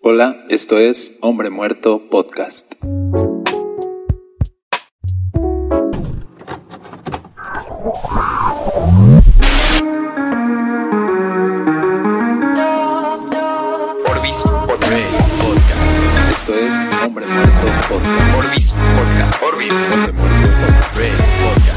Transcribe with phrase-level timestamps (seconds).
[0.00, 2.72] Hola, esto es Hombre Muerto Podcast.
[16.30, 18.36] Esto es Hombre Muerto Podcast.
[18.36, 19.42] Orbis Podcast.
[19.42, 20.96] Orbis Hombre Muerto Podcast.
[20.96, 21.71] Break Podcast.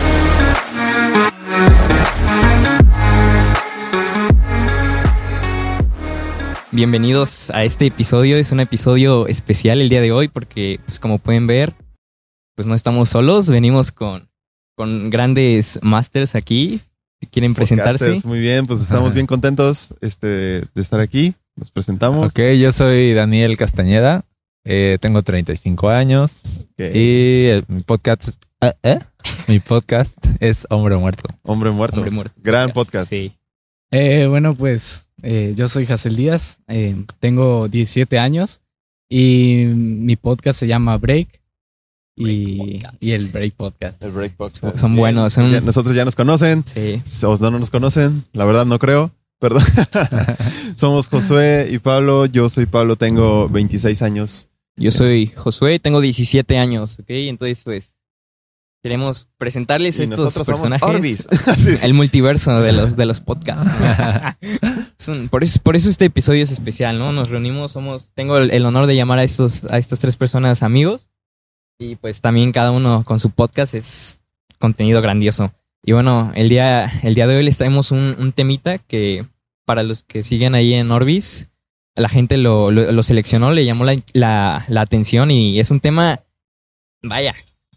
[6.80, 8.36] Bienvenidos a este episodio.
[8.36, 11.74] Es un episodio especial el día de hoy porque, pues como pueden ver,
[12.54, 13.50] pues no estamos solos.
[13.50, 14.28] Venimos con,
[14.76, 16.82] con grandes masters aquí.
[17.32, 18.04] ¿Quieren presentarse?
[18.08, 21.34] Podcasters, Muy bien, pues estamos bien contentos este, de estar aquí.
[21.56, 22.30] Nos presentamos.
[22.30, 24.26] Ok, yo soy Daniel Castañeda,
[24.66, 26.94] eh, tengo 35 años Ok.
[26.94, 28.74] y el- mi podcast, ¿eh?
[28.84, 29.00] ¿eh?
[29.48, 31.24] mi podcast es Hombre Muerto.
[31.44, 31.96] Hombre muerto.
[31.96, 32.36] Hombre muerto.
[32.44, 33.10] Gran podcast.
[33.10, 33.34] Sí.
[33.98, 38.60] Eh, bueno, pues eh, yo soy Hazel Díaz, eh, tengo 17 años
[39.08, 41.40] y mi podcast se llama Break,
[42.18, 44.04] y, el Break Podcast.
[44.04, 44.78] El Break Podcast.
[44.80, 46.66] Son- buenos, son- Ya- nosotros ya nos conocen.
[46.66, 47.02] Sí.
[47.24, 48.26] O no nos conocen.
[48.34, 49.12] La verdad no creo.
[49.40, 49.64] Perdón.
[50.76, 52.26] Somos Josué y Pablo.
[52.26, 54.50] Yo soy Pablo, tengo 26 años.
[54.76, 57.06] Yo soy Josué, tengo 17 años, ¿ok?
[57.10, 57.95] Entonces, pues,
[58.86, 61.28] queremos presentarles Y estos personajes.
[61.82, 63.68] El multiverso de los, de los podcasts.
[65.32, 67.12] Por, eso, por eso este episodio es especial, ¿no?
[67.12, 70.62] Nos reunimos, somos, tengo el, el honor de llamar a estos, a estas tres personas
[70.64, 71.12] amigos.
[71.80, 74.24] Y pues también cada uno con su podcast es
[74.60, 75.52] contenido grandioso.
[75.84, 79.26] Y bueno, el día, el día de hoy les traemos un, un temita que
[79.66, 81.50] para los que siguen ahí en Orbis,
[81.96, 85.80] la gente lo, lo, lo seleccionó, le llamó la, la, la atención y es un
[85.80, 86.22] tema,
[87.04, 87.36] vaya,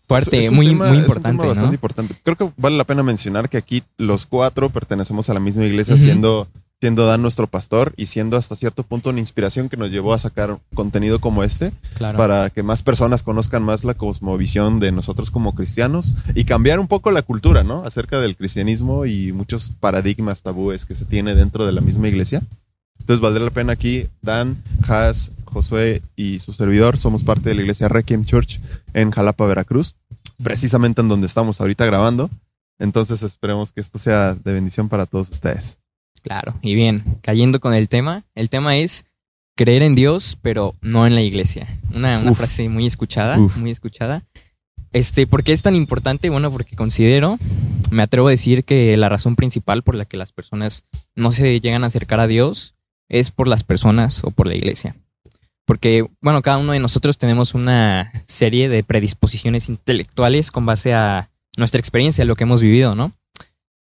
[0.09, 1.75] fuerte, Es- es muy, tema- muy es un tema importante, bastante ¿no?
[1.75, 2.17] importante.
[2.25, 5.95] Creo que vale la pena mencionar que aquí los cuatro pertenecemos a la misma iglesia,
[5.95, 6.03] Ujú.
[6.05, 6.49] siendo,
[6.81, 10.19] siendo Dan nuestro pastor y siendo hasta cierto punto una inspiración que nos llevó a
[10.19, 11.73] sacar contenido como este.
[11.95, 12.17] Claro.
[12.17, 16.87] para que más personas conozcan más la cosmovisión de nosotros como cristianos y cambiar un
[16.87, 17.83] poco la cultura, ¿no?
[17.85, 22.41] Acerca del cristianismo y muchos paradigmas tabúes que se tiene dentro de la misma iglesia.
[23.01, 27.63] Entonces valdría la pena aquí, Dan, Has, Josué y su servidor, somos parte de la
[27.63, 28.61] iglesia Requiem Church
[28.95, 29.97] en Jalapa, Veracruz,
[30.43, 32.31] precisamente en donde estamos ahorita grabando.
[32.79, 35.81] Entonces esperemos que esto sea de bendición para todos ustedes.
[36.23, 39.05] Claro, y bien, cayendo con el tema, el tema es
[39.57, 41.67] creer en Dios, pero no en la iglesia.
[41.95, 42.39] Una, una Uf.
[42.39, 43.57] frase muy escuchada, Uf.
[43.57, 44.25] muy escuchada.
[44.93, 46.31] Este, ¿por qué es tan importante?
[46.31, 47.39] Bueno, porque considero,
[47.91, 50.85] me atrevo a decir que la razón principal por la que las personas
[51.15, 52.75] no se llegan a acercar a Dios
[53.09, 54.97] es por las personas o por la iglesia.
[55.69, 61.29] Porque, bueno, cada uno de nosotros tenemos una serie de predisposiciones intelectuales con base a
[61.59, 63.13] nuestra experiencia, lo que hemos vivido, ¿no?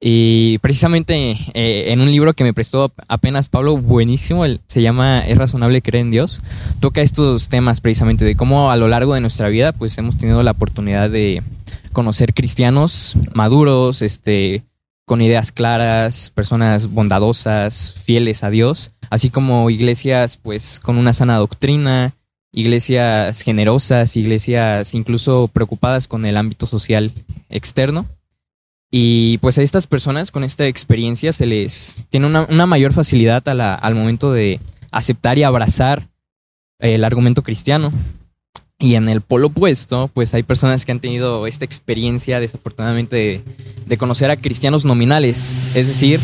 [0.01, 5.39] Y precisamente eh, en un libro que me prestó apenas Pablo, buenísimo, se llama Es
[5.39, 6.43] razonable creer en Dios,
[6.81, 10.43] toca estos temas precisamente de cómo a lo largo de nuestra vida pues hemos tenido
[10.43, 11.45] la oportunidad de
[11.93, 14.65] conocer cristianos maduros, este,
[15.09, 21.39] con ideas claras, personas bondadosas, fieles a Dios, así como iglesias pues con una sana
[21.39, 22.15] doctrina,
[22.53, 27.13] iglesias generosas, iglesias incluso preocupadas con el ámbito social
[27.49, 28.07] externo.
[28.91, 33.95] Y pues a estas personas con esta experiencia se les tiene una, mayor facilidad al
[33.95, 36.09] momento de aceptar y abrazar
[36.79, 37.93] el argumento cristiano.
[38.81, 43.43] Y en el polo opuesto, pues hay personas que han tenido esta experiencia desafortunadamente
[43.87, 45.57] de, conocer a cristianos nominales.
[45.75, 46.21] Es decir,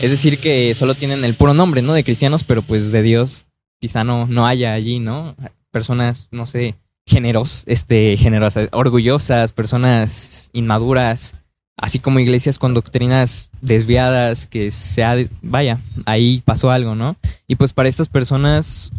[0.00, 1.94] es decir que solo tienen el puro nombre, ¿no?
[1.94, 3.46] De cristianos, pero pues de Dios
[3.80, 5.34] quizá no, no haya allí, ¿no?
[5.72, 6.76] Personas, no sé,
[7.06, 11.34] generos, este, generosas, orgullosas, personas inmaduras,
[11.76, 17.16] así como iglesias con doctrinas desviadas que se ha, vaya, ahí pasó algo, ¿no?
[17.48, 18.92] Y pues para estas personas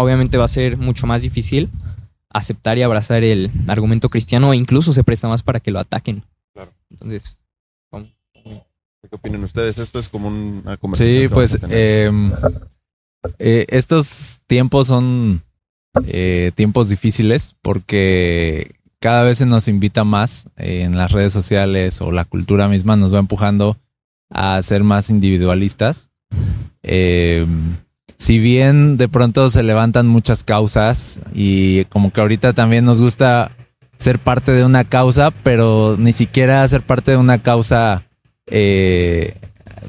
[0.00, 1.68] obviamente va a ser mucho más difícil
[2.28, 6.22] aceptar y abrazar el argumento cristiano e incluso se presta más para que lo ataquen.
[6.52, 6.72] Claro.
[6.90, 7.40] Entonces,
[9.08, 9.78] ¿Qué opinan ustedes?
[9.78, 11.22] Esto es como una conversación.
[11.22, 12.30] Sí, pues em,
[13.38, 15.42] eh, estos tiempos son
[16.06, 22.00] eh, tiempos difíciles porque cada vez se nos invita más eh, en las redes sociales
[22.02, 23.78] o la cultura misma nos va empujando
[24.28, 26.12] a ser más individualistas.
[26.82, 27.78] Em,
[28.20, 33.50] si bien de pronto se levantan muchas causas y como que ahorita también nos gusta
[33.96, 38.02] ser parte de una causa, pero ni siquiera ser parte de una causa
[38.46, 39.38] eh,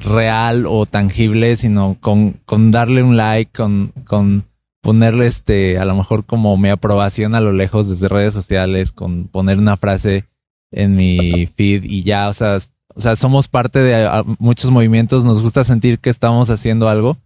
[0.01, 4.45] real o tangible, sino con, con darle un like, con, con
[4.81, 9.25] ponerle este, a lo mejor como mi aprobación a lo lejos desde redes sociales, con
[9.25, 10.23] poner una frase
[10.71, 12.55] en mi feed y ya, o sea,
[12.95, 17.17] o sea, somos parte de ah, muchos movimientos, nos gusta sentir que estamos haciendo algo,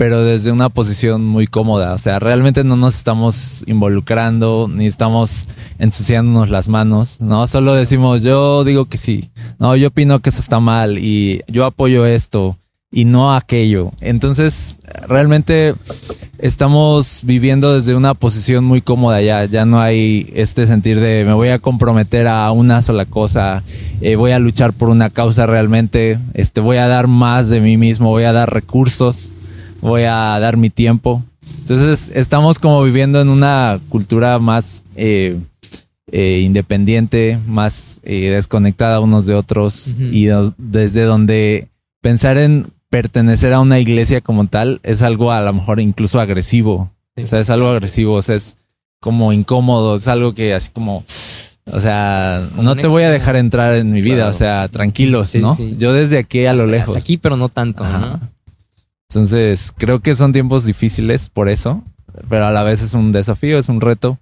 [0.00, 1.92] pero desde una posición muy cómoda.
[1.92, 5.46] O sea, realmente no nos estamos involucrando, ni estamos
[5.78, 7.46] ensuciándonos las manos, ¿no?
[7.46, 11.66] Solo decimos, yo digo que sí, no, yo opino que eso está mal y yo
[11.66, 12.56] apoyo esto
[12.90, 13.92] y no aquello.
[14.00, 15.74] Entonces, realmente
[16.38, 19.44] estamos viviendo desde una posición muy cómoda ya.
[19.44, 23.64] Ya no hay este sentir de me voy a comprometer a una sola cosa,
[24.00, 27.76] eh, voy a luchar por una causa realmente, este, voy a dar más de mí
[27.76, 29.32] mismo, voy a dar recursos,
[29.80, 31.22] voy a dar mi tiempo.
[31.58, 35.38] Entonces, estamos como viviendo en una cultura más eh,
[36.12, 40.28] eh, independiente, más eh, desconectada unos de otros y
[40.58, 41.68] desde donde
[42.00, 46.90] pensar en pertenecer a una iglesia como tal es algo a lo mejor incluso agresivo.
[47.16, 47.22] Sí.
[47.22, 48.56] O sea, es algo agresivo, o sea, es
[49.00, 51.04] como incómodo, es algo que así como,
[51.70, 54.30] o sea, Como no te voy a dejar entrar en mi vida, Claro.
[54.30, 55.54] o sea, tranquilos, Sí, ¿no?
[55.54, 55.76] sí.
[55.78, 56.88] Yo desde aquí a lo Hasta- lejos.
[56.90, 57.98] hasta aquí, pero no tanto, Ajá.
[57.98, 58.20] ¿no?
[59.10, 61.82] Entonces, creo que son tiempos difíciles por eso,
[62.28, 64.20] pero a la vez es un desafío, es un reto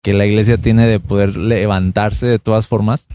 [0.00, 3.08] que la iglesia tiene de poder levantarse de todas formas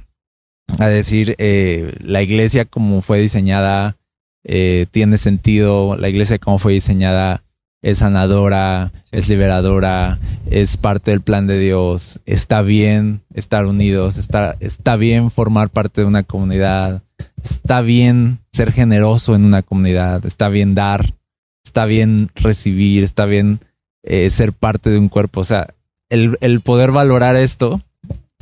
[0.80, 3.96] a decir, eh, la iglesia como fue diseñada
[4.44, 7.42] eh, tiene sentido, la iglesia como fue diseñada
[7.82, 10.20] es sanadora, es liberadora,
[10.50, 16.02] es parte del plan de Dios, está bien estar unidos, está, está bien formar parte
[16.02, 17.04] de una comunidad,
[17.44, 21.14] está bien ser generoso en una comunidad, está bien dar,
[21.64, 23.60] está bien recibir, está bien
[24.04, 25.42] eh, ser parte de un cuerpo.
[25.42, 25.74] O sea,
[26.10, 27.82] el, el poder valorar esto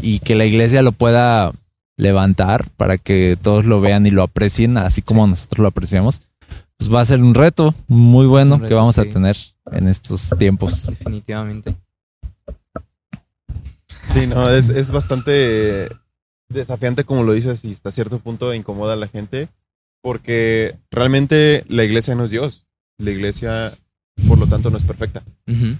[0.02, 1.52] y que la iglesia lo pueda
[1.98, 6.22] levantar para que todos lo vean y lo aprecien, así como nosotros lo apreciamos,
[6.78, 9.38] pues va a ser un reto muy bueno que vamos a tener
[9.72, 10.88] en estos tiempos.
[10.88, 11.76] Definitivamente.
[14.12, 15.90] Sí, no, es, es bastante
[16.50, 19.50] desafiante, como lo dices, y hasta cierto punto incomoda a la gente,
[20.02, 22.68] porque realmente la iglesia no es Dios.
[22.98, 23.78] La iglesia,
[24.28, 25.24] por lo tanto, no es perfecta.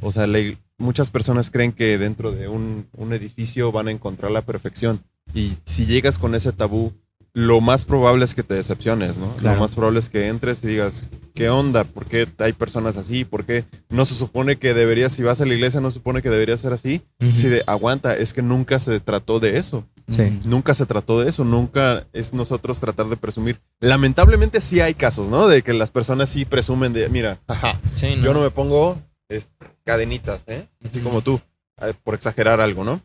[0.02, 0.40] O sea, la
[0.78, 5.02] muchas personas creen que dentro de un, un edificio van a encontrar la perfección.
[5.34, 6.94] Y si llegas con ese tabú,
[7.36, 9.28] lo más probable es que te decepciones, ¿no?
[9.36, 9.58] Claro.
[9.58, 11.04] Lo más probable es que entres y digas,
[11.34, 11.84] ¿qué onda?
[11.84, 13.26] ¿Por qué hay personas así?
[13.26, 16.22] ¿Por qué no se supone que deberías, si vas a la iglesia, no se supone
[16.22, 17.02] que debería ser así?
[17.22, 17.36] Ujú.
[17.36, 19.86] Si de aguanta, es que nunca se trató de eso.
[20.08, 20.40] Sí.
[20.46, 21.44] Nunca se trató de eso.
[21.44, 23.60] Nunca es nosotros tratar de presumir.
[23.82, 25.50] Lamentablemente sí hay casos, ¿no?
[25.50, 28.98] De que las personas sí presumen de, mira, ajá, Sí, yo no me pongo
[29.28, 30.70] este, cadenitas, ¿eh?
[30.86, 31.42] Así como tú,
[31.82, 33.02] eh, por exagerar algo, ¿no?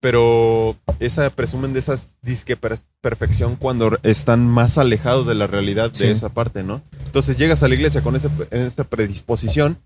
[0.00, 5.90] Pero esa presumen de esas disque per- perfección cuando están más alejados de la realidad
[5.92, 6.04] Sí.
[6.04, 6.82] de esa parte, ¿no?
[7.06, 9.78] Entonces llegas a la iglesia con ese- esa predisposición,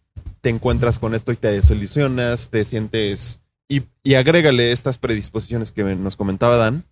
[0.42, 3.40] te encuentras con esto y te desilusionas, te sientes...
[3.68, 6.84] Y, y agrégale estas predisposiciones que nos comentaba Dan,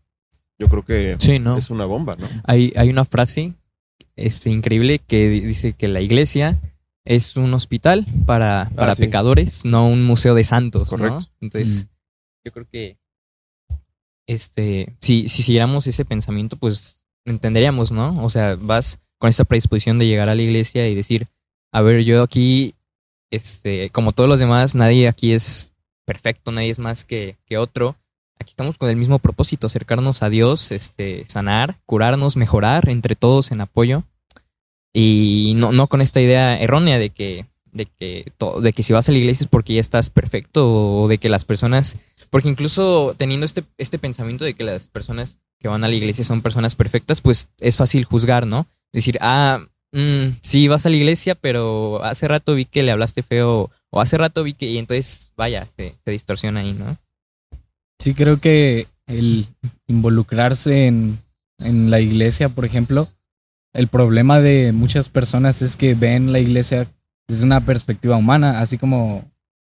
[0.59, 1.59] yo creo que Sí, ¿no?
[1.59, 2.27] es una bomba, ¿no?
[2.45, 3.55] Hay, hay una frase
[4.17, 6.59] este, increíble que di- dice que la iglesia
[7.05, 9.03] es un hospital para, para Ah, sí.
[9.03, 10.97] pecadores, no un museo de santos, ¿no?
[10.99, 11.27] Correcto.
[11.43, 11.89] Entonces,
[12.47, 12.97] yo creo que
[14.31, 18.25] este, si, si siguiéramos ese pensamiento, pues entenderíamos, ¿no?
[18.25, 21.27] O sea, vas con esa predisposición de llegar a la iglesia y decir,
[21.73, 22.77] a ver, yo aquí,
[23.33, 27.97] este, como todos los demás, nadie aquí es perfecto, nadie es más que, que otro.
[28.39, 33.51] Aquí estamos con el mismo propósito, acercarnos a Dios, este, sanar, curarnos, mejorar entre todos
[33.51, 34.05] en apoyo.
[34.93, 38.93] Y no, no con esta idea errónea de que, de que, to- de que si
[38.93, 41.97] vas a la iglesia es porque ya estás perfecto o de que las personas,
[42.31, 46.25] porque incluso teniendo este, este pensamiento de que las personas que van a la iglesia
[46.25, 48.67] son personas perfectas, pues es fácil juzgar, ¿no?
[48.93, 49.61] Decir, ah,
[49.93, 54.01] mm, sí, vas a la iglesia, pero hace rato vi que le hablaste feo o
[54.01, 56.99] hace rato vi que, y entonces, vaya, se, se distorsiona ahí, ¿no?
[57.99, 59.47] Sí, creo que el
[59.87, 61.19] involucrarse en,
[61.59, 63.09] en la iglesia, por ejemplo,
[63.75, 66.89] el problema de muchas personas es que ven la iglesia
[67.31, 69.25] desde una perspectiva humana, así como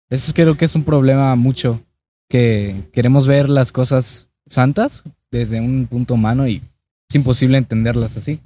[0.10, 1.82] eso creo que es un problema mucho,
[2.28, 6.64] que queremos ver las cosas santas desde un punto humano y
[7.10, 8.40] es imposible entenderlas así.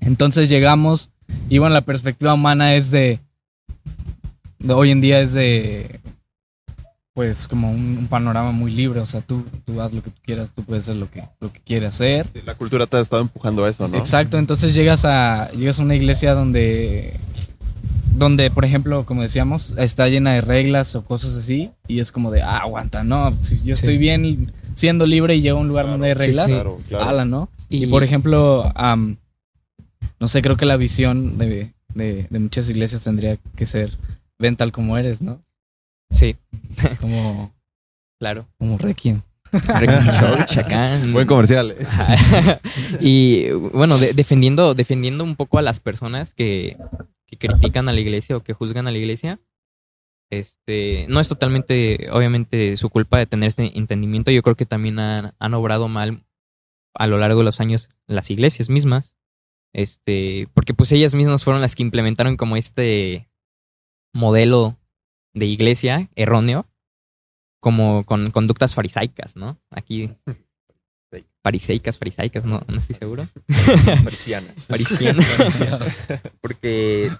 [0.00, 1.10] Entonces llegamos
[1.48, 3.20] y bueno, la perspectiva humana es de,
[4.58, 6.00] de hoy en día es de
[7.14, 10.20] pues como un, un panorama muy libre, o sea, tú, tú haz lo que tú
[10.24, 12.26] quieras, tú puedes hacer lo que, lo que quieras hacer.
[12.32, 13.96] Sí, la cultura te ha estado empujando a eso, ¿no?
[13.96, 17.14] Exacto, entonces llegas a, llegas a una iglesia donde,
[18.16, 22.30] donde, por ejemplo, como decíamos, está llena de reglas o cosas así, y es como
[22.30, 25.86] de, ah, aguanta, no, si yo estoy bien siendo libre y llego a un lugar
[25.86, 27.04] donde hay sí, reglas, Claro, claro.
[27.04, 27.48] ala, ¿no?
[27.68, 29.16] Y, Y- por ejemplo, am,
[30.20, 33.96] no sé, creo que la visión de, de, de muchas iglesias tendría que ser,
[34.38, 35.42] ven tal como eres, ¿no?
[36.10, 36.36] Sí,
[37.00, 37.52] Como,
[38.20, 38.46] claro.
[38.58, 39.22] como Requiem.
[41.12, 41.74] Buen comercial.
[41.78, 42.58] ¿eh?
[43.00, 46.76] Y bueno, de- defendiendo, defendiendo un poco a las personas que,
[47.36, 49.40] que critican a la iglesia o que juzgan a la iglesia.
[50.30, 54.30] Este, no es totalmente, obviamente, su culpa de tener este entendimiento.
[54.30, 56.24] Yo creo que también han, han obrado mal
[56.94, 59.16] a lo largo de los años las iglesias mismas.
[59.72, 63.28] Este, porque pues ellas mismas fueron las que implementaron como este
[64.12, 64.78] modelo
[65.34, 66.66] de iglesia erróneo,
[67.60, 69.58] como con conductas farisaicas, ¿no?
[69.70, 70.10] Aquí
[71.44, 73.28] fariseicas, farisaicas, no, no estoy seguro.
[74.02, 74.66] Marcianas.
[74.66, 75.26] Parisianas.
[76.40, 77.12] Porque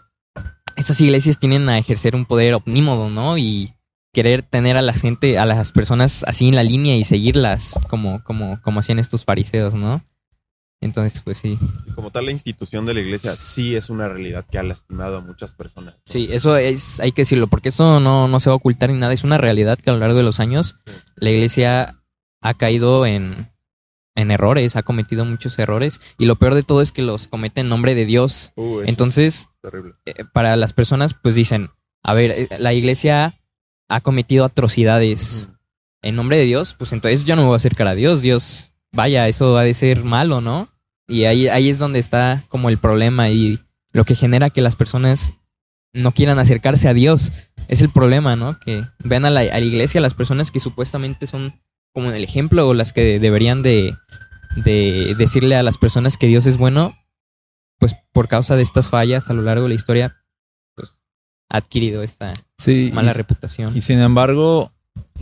[0.84, 3.38] estas iglesias tienen a ejercer un poder omnímodo, ¿no?
[3.38, 3.72] Y
[4.12, 8.22] querer tener a la gente, a las personas así en la línea y seguirlas como,
[8.22, 10.04] como, como hacían estos fariseos, ¿no?
[10.80, 11.58] Entonces, pues sí.
[11.84, 15.16] Sí, Como tal, la institución de la iglesia sí es una realidad que ha lastimado
[15.16, 15.94] a muchas personas.
[16.04, 18.98] Sí, eso es, hay que decirlo, porque eso no, no se va a ocultar ni
[18.98, 19.14] nada.
[19.14, 20.76] Es una realidad que a lo largo de los años
[21.16, 22.02] la iglesia
[22.42, 23.53] ha caído en,
[24.14, 26.00] en errores, ha cometido muchos errores.
[26.18, 28.52] Y lo peor de todo es que los comete en nombre de Dios.
[28.56, 29.48] Uh, Entonces,
[30.06, 31.70] eh, para las personas, pues dicen,
[32.02, 33.40] a ver, eh, la iglesia
[33.88, 35.50] ha cometido atrocidades
[36.02, 38.22] en nombre de Dios, pues entonces yo no me voy a acercar a Dios.
[38.22, 40.68] Dios, vaya, eso ha de ser malo, ¿no?
[41.08, 43.60] Y ahí, ahí es donde está como el problema y
[43.92, 45.34] lo que genera que las personas
[45.92, 47.32] no quieran acercarse a Dios.
[47.68, 48.58] Es el problema, ¿no?
[48.60, 51.54] Que vean a la, a la iglesia, las personas que supuestamente son
[51.94, 53.94] como el ejemplo o las que deberían de,
[54.56, 56.96] de decirle a las personas que Dios es bueno,
[57.78, 60.16] pues por causa de estas fallas a lo largo de la historia,
[60.74, 61.00] pues
[61.50, 63.76] ha adquirido esta Sí, mala y- reputación.
[63.76, 64.72] Y sin embargo,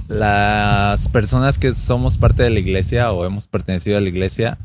[0.09, 4.59] las personas que somos parte de la iglesia o hemos pertenecido a la iglesia,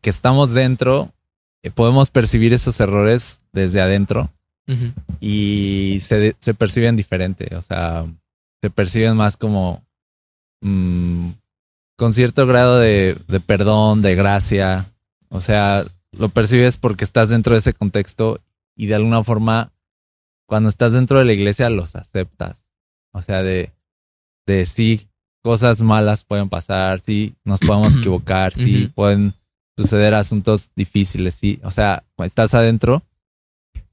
[0.00, 1.12] que estamos dentro,
[1.62, 4.32] eh, podemos percibir esos errores desde adentro
[5.18, 7.56] y se, se perciben diferente.
[7.56, 8.06] O sea,
[8.62, 9.84] se perciben más como
[10.60, 11.30] mm,
[11.96, 14.86] con cierto grado de, de perdón, de gracia.
[15.28, 18.40] O sea, lo percibes porque estás dentro de ese contexto
[18.76, 19.72] y de alguna forma,
[20.46, 22.66] cuando estás dentro de la iglesia, los aceptas.
[23.12, 23.72] O sea, de,
[24.46, 25.08] de sí,
[25.42, 29.34] cosas malas pueden pasar, sí, nos podemos equivocar, sí, pueden
[29.76, 31.60] suceder asuntos difíciles, sí.
[31.62, 33.02] O sea, estás adentro.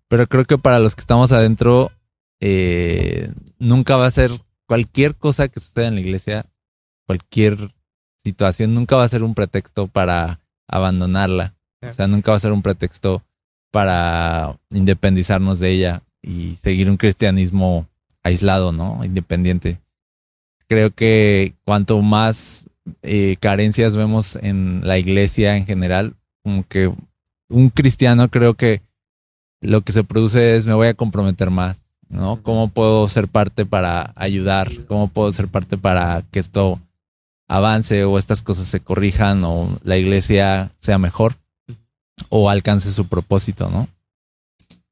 [0.07, 1.91] Pero creo que para los que estamos adentro,
[2.39, 4.31] eh, nunca va a ser
[4.67, 6.45] cualquier cosa que suceda en la iglesia,
[7.07, 7.71] cualquier
[8.17, 11.55] situación, nunca va a ser un pretexto para abandonarla.
[11.81, 13.23] O sea, nunca va a ser un pretexto
[13.71, 17.87] para independizarnos de ella y seguir un cristianismo
[18.23, 19.03] aislado, ¿no?
[19.03, 19.79] Independiente.
[20.67, 22.69] Creo que cuanto más
[23.01, 26.93] eh, carencias vemos en la iglesia en general, como que
[27.49, 28.81] un cristiano creo que
[29.61, 32.41] lo que se produce es me voy a comprometer más, ¿no?
[32.43, 34.69] ¿Cómo puedo ser parte para ayudar?
[34.87, 36.81] ¿Cómo puedo ser parte para que esto
[37.47, 41.35] avance o estas cosas se corrijan o la iglesia sea mejor
[42.29, 43.87] o alcance su propósito, ¿no?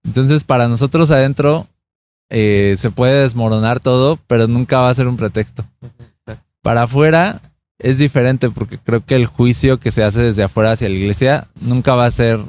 [0.04, 1.68] Entonces, para nosotros adentro
[2.30, 5.66] eh, se puede desmoronar todo, pero nunca va a ser un pretexto.
[6.62, 7.42] Para afuera
[7.80, 11.48] es diferente porque creo que el juicio que se hace desde afuera hacia la iglesia
[11.62, 12.40] nunca va a ser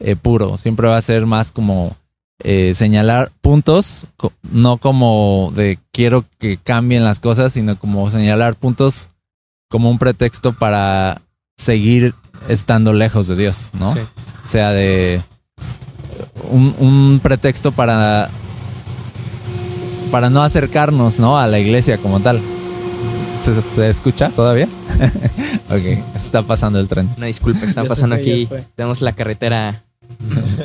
[0.00, 1.96] eh, puro, siempre va a ser más como
[2.42, 4.06] eh, señalar puntos,
[4.50, 9.10] no como de quiero que cambien las cosas, sino como señalar puntos
[9.72, 11.22] como un pretexto para
[11.56, 12.14] seguir
[12.48, 13.94] estando lejos de Dios, ¿no?
[13.94, 14.00] Sí.
[14.44, 15.22] O sea, de
[16.50, 18.28] un, un pretexto para
[20.10, 21.38] para no acercarnos, ¿no?
[21.38, 22.42] A la iglesia como tal.
[23.38, 24.68] ¿Se, se escucha todavía?
[25.70, 27.08] ok, está pasando el tren.
[27.16, 28.48] Una disculpa, está pasando fue, aquí.
[28.76, 29.84] Tenemos la carretera.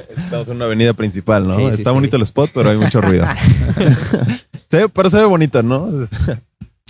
[0.09, 1.55] Estamos en una avenida principal, ¿no?
[1.55, 1.93] Sí, Está sí.
[1.93, 3.25] bonito el spot, pero hay mucho ruido.
[4.69, 5.87] Se ve- pero se ve bonito, ¿no?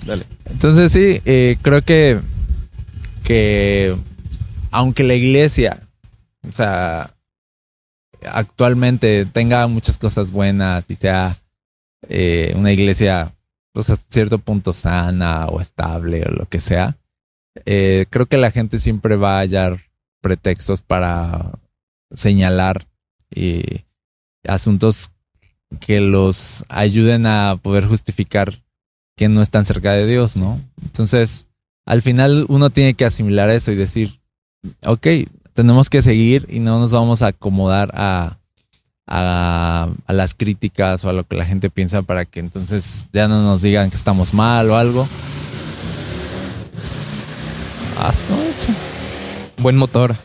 [0.06, 0.26] Dale.
[0.46, 2.22] Entonces sí, eh, creo que,
[3.24, 3.96] que
[4.72, 5.88] aunque la iglesia,
[6.48, 7.14] o sea,
[8.24, 11.38] actualmente tenga muchas cosas buenas y sea
[12.10, 13.36] eh, una iglesia,
[13.74, 16.98] pues hasta cierto punto sana o estable o lo que sea,
[17.66, 19.82] eh, creo que la gente siempre va a hallar
[20.22, 21.60] pretextos para
[22.12, 22.88] señalar
[23.32, 23.86] eh,
[24.48, 25.12] asuntos
[25.80, 28.64] que los ayuden a poder justificar
[29.18, 30.62] que no están cerca de Dios, ¿no?
[30.82, 31.46] Entonces,
[31.86, 34.20] al final uno tiene que asimilar eso y decir,
[34.86, 35.08] ok,
[35.54, 38.38] tenemos que seguir y no nos vamos a acomodar a,
[39.08, 43.28] a, a las críticas o a lo que la gente piensa para que entonces ya
[43.28, 45.08] no nos digan que estamos mal o algo.
[48.00, 48.12] Ah.
[49.58, 50.16] Buen motor.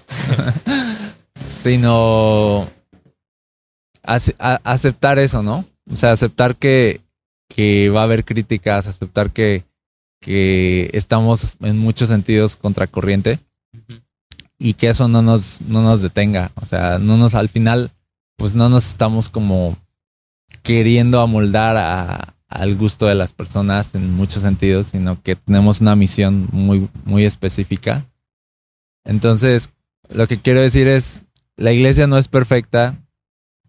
[1.46, 2.68] sino
[4.04, 5.64] a- aceptar eso, ¿no?
[5.90, 7.00] O sea, aceptar que,
[7.54, 9.64] que va a haber críticas, aceptar que,
[10.20, 13.40] que estamos en muchos sentidos contracorriente
[14.58, 16.52] y que eso no nos, no nos detenga.
[16.54, 17.90] O sea, no nos, al final,
[18.36, 19.76] pues no nos estamos como
[20.62, 25.96] queriendo amoldar a- al gusto de las personas en muchos sentidos, sino que tenemos una
[25.96, 28.06] misión muy, muy específica.
[29.04, 29.70] Entonces,
[30.14, 31.24] lo que quiero decir es,
[31.56, 33.01] la iglesia no es perfecta,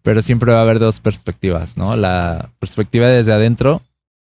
[0.03, 1.95] pero siempre va a haber dos perspectivas, ¿no?
[1.95, 3.81] La perspectiva desde adentro,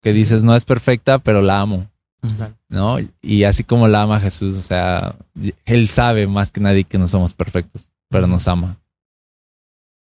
[0.02, 1.86] que dices, no es perfecta, pero la amo.
[2.68, 2.98] ¿no?
[3.22, 5.16] Y así como la ama Jesús, o sea,
[5.64, 8.76] él sabe más que nadie que no somos perfectos, pero nos ama.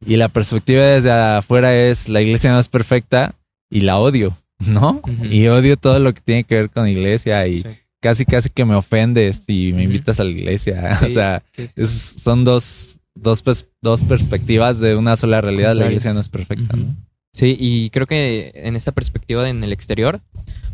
[0.06, 3.34] Y la perspectiva desde afuera es la iglesia no es perfecta
[3.70, 5.02] y la odio, ¿no?
[5.24, 7.70] Y odio todo lo que tiene que ver con iglesia y Sí.
[8.02, 10.92] casi casi que me ofendes si me invitas a la iglesia.
[11.00, 11.74] Sí, o sea, sí, sí.
[11.82, 13.44] es- son dos, dos,
[13.82, 15.76] dos perspectivas de una sola realidad.
[15.76, 16.76] La iglesia no es perfecta.
[16.76, 16.96] ¿no?
[17.34, 20.22] Sí, y creo que en esta perspectiva de- en el exterior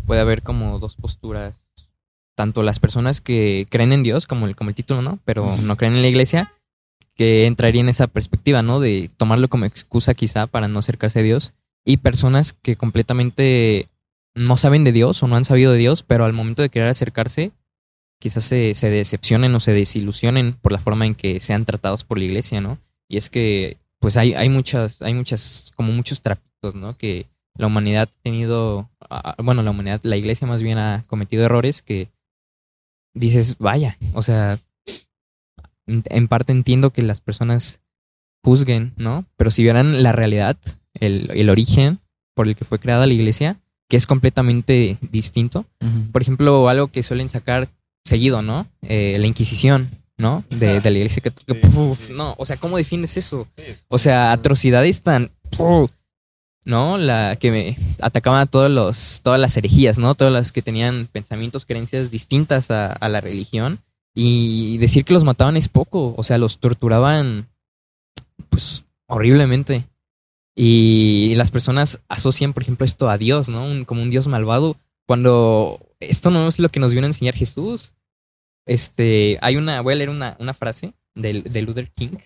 [0.05, 1.65] puede haber como dos posturas.
[2.35, 5.19] Tanto las personas que creen en Dios, como el, como el título, ¿no?
[5.25, 6.53] Pero no creen en la iglesia,
[7.15, 8.79] que entraría en esa perspectiva, ¿no?
[8.79, 11.53] De tomarlo como excusa quizá para no acercarse a Dios.
[11.85, 13.89] Y personas que completamente
[14.35, 16.87] no saben de Dios o no han sabido de Dios, pero al momento de querer
[16.89, 17.51] acercarse,
[18.19, 22.17] quizás se, se decepcionen o se desilusionen por la forma en que sean tratados por
[22.17, 22.77] la iglesia, ¿no?
[23.07, 26.97] Y es que, pues hay, hay muchas, hay muchas, como muchos trapitos, ¿no?
[26.97, 28.89] Que la humanidad ha tenido,
[29.43, 32.09] bueno, la humanidad, la iglesia más bien ha cometido errores que
[33.13, 34.59] dices, vaya, o sea,
[35.87, 37.81] en parte entiendo que las personas
[38.43, 39.25] juzguen, ¿no?
[39.37, 40.57] Pero si vieran la realidad,
[40.93, 41.99] el, el origen
[42.35, 43.59] por el que fue creada la iglesia,
[43.89, 45.65] que es completamente distinto.
[46.11, 47.69] Por ejemplo, algo que suelen sacar
[48.09, 48.67] seguido, ¿no?
[48.81, 50.43] Eh, la Inquisición, ¿no?
[50.49, 51.21] De, de la iglesia
[51.71, 52.13] Puf, sí.
[52.13, 53.47] No, o sea, ¿cómo defiendes eso?
[53.87, 55.31] O sea, atrocidades tan...
[55.51, 55.91] puf,
[56.65, 56.97] ¿No?
[56.97, 60.13] La que me atacaban a todos los, todas las herejías, ¿no?
[60.15, 63.79] Todas las que tenían pensamientos, creencias distintas a, a la religión.
[64.13, 66.13] Y decir que los mataban es poco.
[66.17, 67.47] O sea, los torturaban,
[68.49, 69.87] pues, horriblemente.
[70.55, 73.65] Y las personas asocian, por ejemplo, esto a Dios, ¿no?
[73.65, 74.75] Un- como un Dios malvado.
[75.07, 77.93] Cuando esto no es lo que nos vino a enseñar Jesús.
[78.69, 82.17] Este, hay una, voy a leer una, una frase de, de Luther King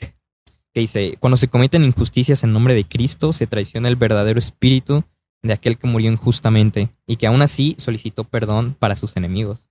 [0.74, 5.06] que dice, cuando se cometen injusticias en nombre de Cristo, se traiciona el verdadero espíritu
[5.42, 9.70] de aquel que murió injustamente y que aún así solicitó perdón para sus enemigos.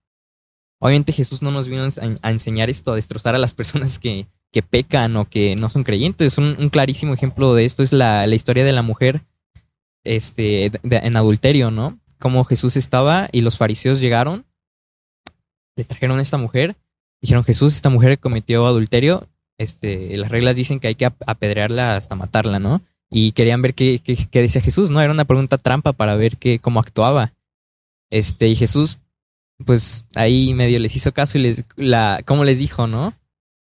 [0.80, 3.98] Obviamente Jesús no nos vino a ense- a enseñar esto, a destrozar a las personas
[3.98, 6.38] que, que pecan o que no son creyentes.
[6.38, 9.26] Un, clarísimo ejemplo de esto es la, la historia de la mujer
[10.04, 11.98] este, en adulterio, ¿no?
[12.18, 14.46] Como Jesús estaba y los fariseos llegaron,
[15.76, 16.76] le trajeron a esta mujer,
[17.20, 21.96] dijeron, Jesús, esta mujer cometió adulterio, este, las reglas dicen que hay que ap- apedrearla
[21.96, 22.82] hasta matarla, ¿no?
[23.10, 25.00] Y querían ver qué, qué, qué decía Jesús, ¿no?
[25.00, 27.34] Era una pregunta trampa para ver qué, cómo actuaba.
[28.10, 29.00] Este, y Jesús,
[29.64, 33.14] pues ahí medio les hizo caso y les, la, ¿cómo les dijo, no?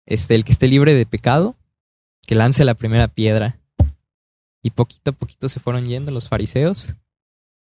[0.05, 1.55] Este, el que esté libre de pecado,
[2.25, 3.59] que lance la primera piedra.
[4.63, 6.95] Y poquito a poquito se fueron yendo los fariseos,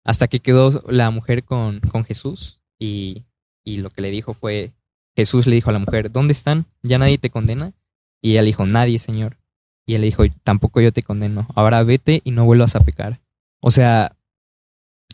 [0.04, 3.24] hasta que quedó la mujer con, con Jesús y,
[3.68, 4.72] y lo que le dijo fue,
[5.14, 6.66] Jesús le dijo a la mujer, ¿dónde están?
[6.82, 7.72] ¿Ya nadie te condena?
[8.22, 9.36] Y ella le dijo, nadie, Señor.
[9.86, 11.46] Y él le dijo, tampoco yo te condeno.
[11.54, 13.20] Ahora vete y no vuelvas a pecar.
[13.60, 14.16] O sea,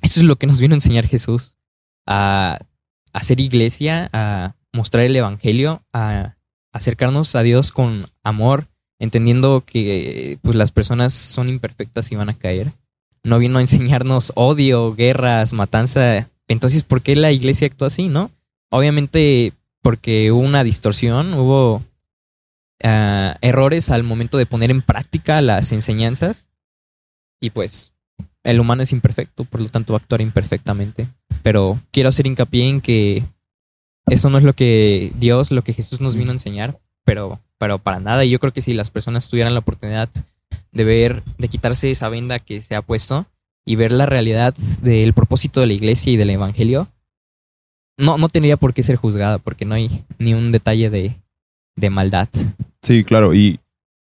[0.03, 1.57] eso es lo que nos vino a enseñar Jesús.
[2.07, 2.59] A
[3.13, 6.37] hacer iglesia, a mostrar el evangelio, a
[6.73, 12.35] acercarnos a Dios con amor, entendiendo que pues las personas son imperfectas y van a
[12.39, 12.73] caer.
[13.23, 16.29] No vino a enseñarnos odio, guerras, matanza.
[16.47, 18.31] Entonces, ¿por qué la iglesia actuó así, no?
[18.71, 21.83] Obviamente porque hubo una distorsión, hubo
[22.83, 26.49] ah, errores al momento de poner en práctica las enseñanzas
[27.41, 27.93] y pues
[28.45, 31.09] el humano es imperfecto, por lo tanto va a actuar imperfectamente.
[31.43, 33.25] Pero quiero hacer hincapié en que
[34.07, 37.79] eso no es lo que Dios, lo que Jesús nos vino a enseñar, pero, pero
[37.79, 38.25] para nada.
[38.25, 40.11] Y yo creo que si las personas tuvieran la oportunidad
[40.73, 43.27] de ver, de quitarse esa venda que se ha puesto
[43.65, 46.89] y ver la realidad del propósito de la iglesia y del evangelio,
[47.97, 51.17] no, no tendría por qué ser juzgada, porque no hay ni un detalle de,
[51.77, 52.29] de maldad.
[52.83, 53.35] Sí, claro.
[53.35, 53.61] Y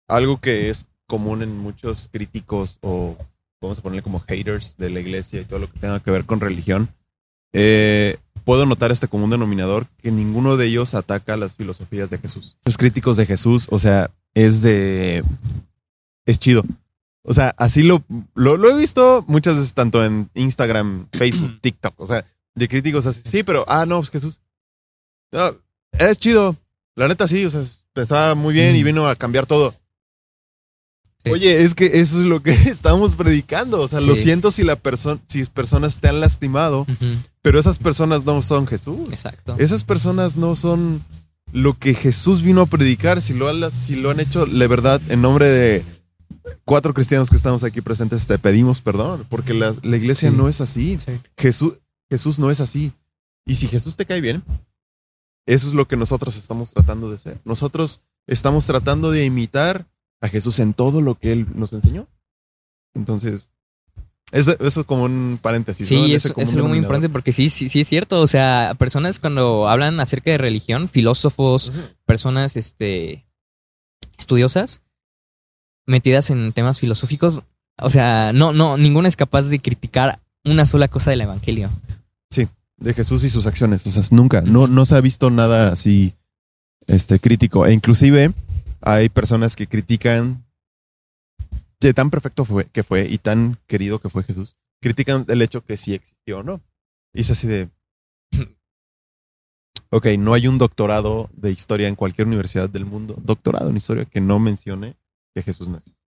[0.08, 3.16] algo que es común en muchos críticos o
[3.60, 6.24] vamos a ponerle como haters de la iglesia y todo lo que tenga que ver
[6.24, 6.88] con religión,
[7.52, 12.56] eh, puedo notar este común denominador que ninguno de ellos ataca las filosofías de Jesús.
[12.64, 15.24] Los críticos de Jesús, o sea, es de...
[16.26, 16.62] es chido.
[17.26, 21.94] O sea, así lo, lo, lo he visto muchas veces tanto en Instagram, Facebook, TikTok.
[21.96, 24.40] O sea, de críticos así, sí, pero, ah, no, pues Jesús.
[25.32, 25.54] No,
[25.98, 26.56] es chido.
[26.96, 27.62] La neta sí, o sea,
[27.92, 29.74] pensaba muy bien y vino a cambiar todo.
[31.24, 31.30] Sí.
[31.30, 33.80] Oye, es que eso es lo que estamos predicando.
[33.80, 36.86] O sea, lo siento si la persona, si personas te han lastimado,
[37.42, 39.08] pero esas personas no son Jesús.
[39.08, 39.56] Exacto.
[39.58, 41.04] Esas personas no son
[41.52, 43.22] lo que Jesús vino a predicar.
[43.22, 45.84] Si lo han, si lo han hecho, de verdad, en nombre de
[46.64, 50.36] cuatro cristianos que estamos aquí presentes, te pedimos perdón, porque la, la iglesia Sí.
[50.36, 50.98] no es así.
[51.04, 51.12] Sí.
[51.38, 51.74] Jesús,
[52.10, 52.92] Jesús no es así.
[53.46, 54.42] Y si Jesús te cae bien,
[55.46, 57.40] eso es lo que nosotros estamos tratando de ser.
[57.44, 59.86] Nosotros estamos tratando de imitar
[60.20, 62.06] a Jesús en todo lo que Él nos enseñó.
[62.94, 63.52] Entonces,
[64.32, 65.86] eso, eso como un paréntesis.
[65.86, 68.20] Sí, Ese es, es algo muy importante porque sí, sí, sí es cierto.
[68.20, 71.72] O sea, personas cuando hablan acerca de religión, filósofos,
[72.06, 73.26] personas este,
[74.18, 74.80] estudiosas,
[75.86, 77.42] metidas en temas filosóficos,
[77.80, 81.70] o sea, no, no, ninguna es capaz de criticar una sola cosa del evangelio.
[82.84, 83.86] De Jesús y sus acciones.
[83.86, 86.14] O sea, nunca, no, no se ha visto nada así
[86.86, 87.66] este, crítico.
[87.66, 88.32] E inclusive
[88.82, 90.44] hay personas que critican
[91.80, 95.64] de tan perfecto fue, que fue y tan querido que fue Jesús, critican el hecho
[95.64, 96.60] que sí existió o no.
[97.12, 97.68] Y es así de...
[99.90, 104.04] Ok, no hay un doctorado de historia en cualquier universidad del mundo, doctorado en historia,
[104.04, 104.96] que no mencione
[105.32, 106.00] que Jesús no existe.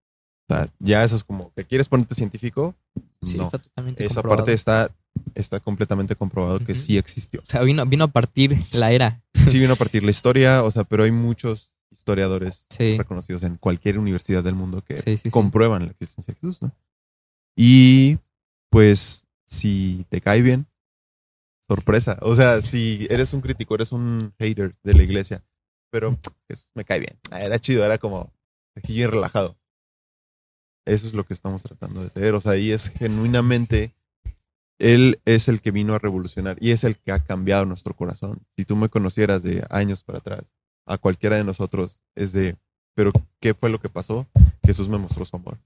[0.49, 2.73] O sea, ya eso es como, ¿te quieres ponerte científico?
[3.21, 3.43] Sí, no.
[3.43, 4.37] está totalmente Esa comprobado.
[4.37, 4.89] parte está,
[5.33, 7.41] está completamente comprobado que sí existió.
[7.41, 9.21] O sea, vino, vino a partir la era.
[9.33, 13.57] Sí vino a partir la historia, o sea, pero hay muchos historiadores Sí, reconocidos en
[13.57, 15.29] cualquier universidad del mundo que sí, sí.
[15.29, 16.71] comprueban la existencia de Jesús, ¿no?
[17.55, 18.17] Y
[18.69, 20.67] pues si te cae bien,
[21.69, 22.17] sorpresa.
[22.21, 25.43] O sea, si eres un crítico, eres un hater de la iglesia,
[25.89, 26.17] pero
[26.49, 27.17] Jesús me cae bien.
[27.31, 28.33] Ah, Era chido, era como
[28.75, 29.57] aquí bien relajado.
[30.85, 32.33] Eso es lo que estamos tratando de hacer.
[32.35, 33.95] O sea, y es genuinamente,
[34.77, 38.45] Él es el que vino a revolucionar y es el que ha cambiado nuestro corazón.
[38.57, 40.53] Si tú me conocieras de años para atrás,
[40.85, 42.57] a cualquiera de nosotros es de,
[42.93, 44.27] pero ¿qué fue lo que pasó?
[44.63, 45.59] Jesús me mostró su amor.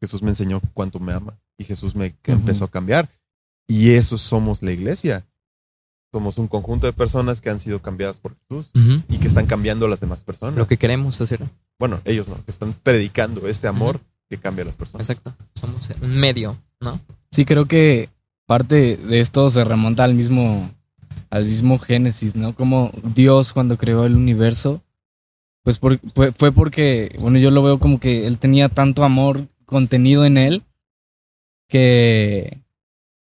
[0.00, 3.08] Jesús me enseñó cuánto me ama y Jesús me empezó a cambiar.
[3.66, 5.26] Y eso somos la iglesia.
[6.12, 8.72] Somos un conjunto de personas que han sido cambiadas por Jesús
[9.08, 10.56] y que están cambiando a las demás personas.
[10.56, 11.48] Lo que queremos hacer.
[11.78, 15.08] Bueno, ellos no, que están predicando este amor que cambia a las personas.
[15.08, 15.34] Exacto.
[15.54, 17.00] Somos un medio, ¿no?
[17.30, 18.08] Sí, creo que
[18.50, 20.72] parte de esto se remonta al mismo,
[21.30, 22.52] al mismo Génesis, ¿no?
[22.52, 24.82] Como Dios cuando creó el universo,
[25.62, 30.36] pues fue porque, bueno, yo lo veo como que él tenía tanto amor contenido en
[30.36, 30.64] él
[31.68, 32.58] que,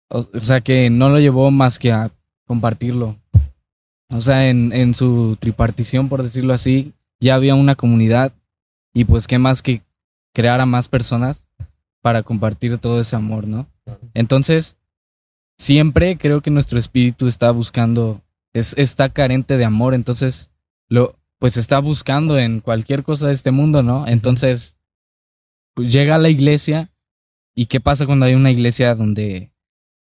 [0.09, 2.13] o, o sea, que no lo llevó más que a
[2.47, 3.17] compartirlo.
[4.11, 8.33] O sea, en, en su tripartición, por decirlo así, ya había una comunidad
[8.95, 9.83] y pues qué más que
[10.33, 11.49] crear a más personas
[12.03, 13.67] para compartir todo ese amor, ¿no?
[14.15, 14.77] Entonces,
[15.59, 18.23] siempre creo que nuestro espíritu está buscando,
[18.55, 20.51] es, está carente de amor, entonces
[20.89, 24.07] lo, pues está buscando en cualquier cosa de este mundo, ¿no?
[24.07, 24.79] Entonces,
[25.75, 26.93] pues llega a la iglesia
[27.55, 29.53] y qué pasa cuando hay una iglesia donde,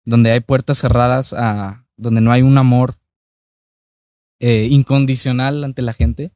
[0.04, 2.96] donde hay puertas cerradas, a, donde no hay un amor
[4.40, 6.32] eh, incondicional ante la gente,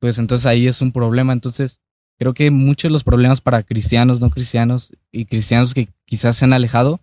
[0.00, 1.32] pues entonces ahí es un problema.
[1.32, 1.80] Entonces,
[2.18, 6.44] creo que muchos de los problemas para cristianos, no cristianos y cristianos que quizás se
[6.44, 7.00] han alejado,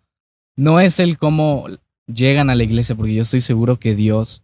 [0.58, 1.68] no es el cómo
[2.08, 4.44] llegan a la iglesia, porque yo estoy seguro que Dios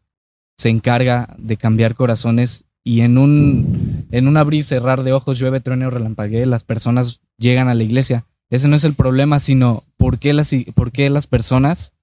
[0.57, 5.39] se encarga de cambiar corazones y en un, en un abrir y cerrar de ojos,
[5.39, 8.25] llueve, truene o relampaguee, las personas llegan a la iglesia.
[8.49, 11.93] Ese no es el problema, sino por qué las, por qué las personas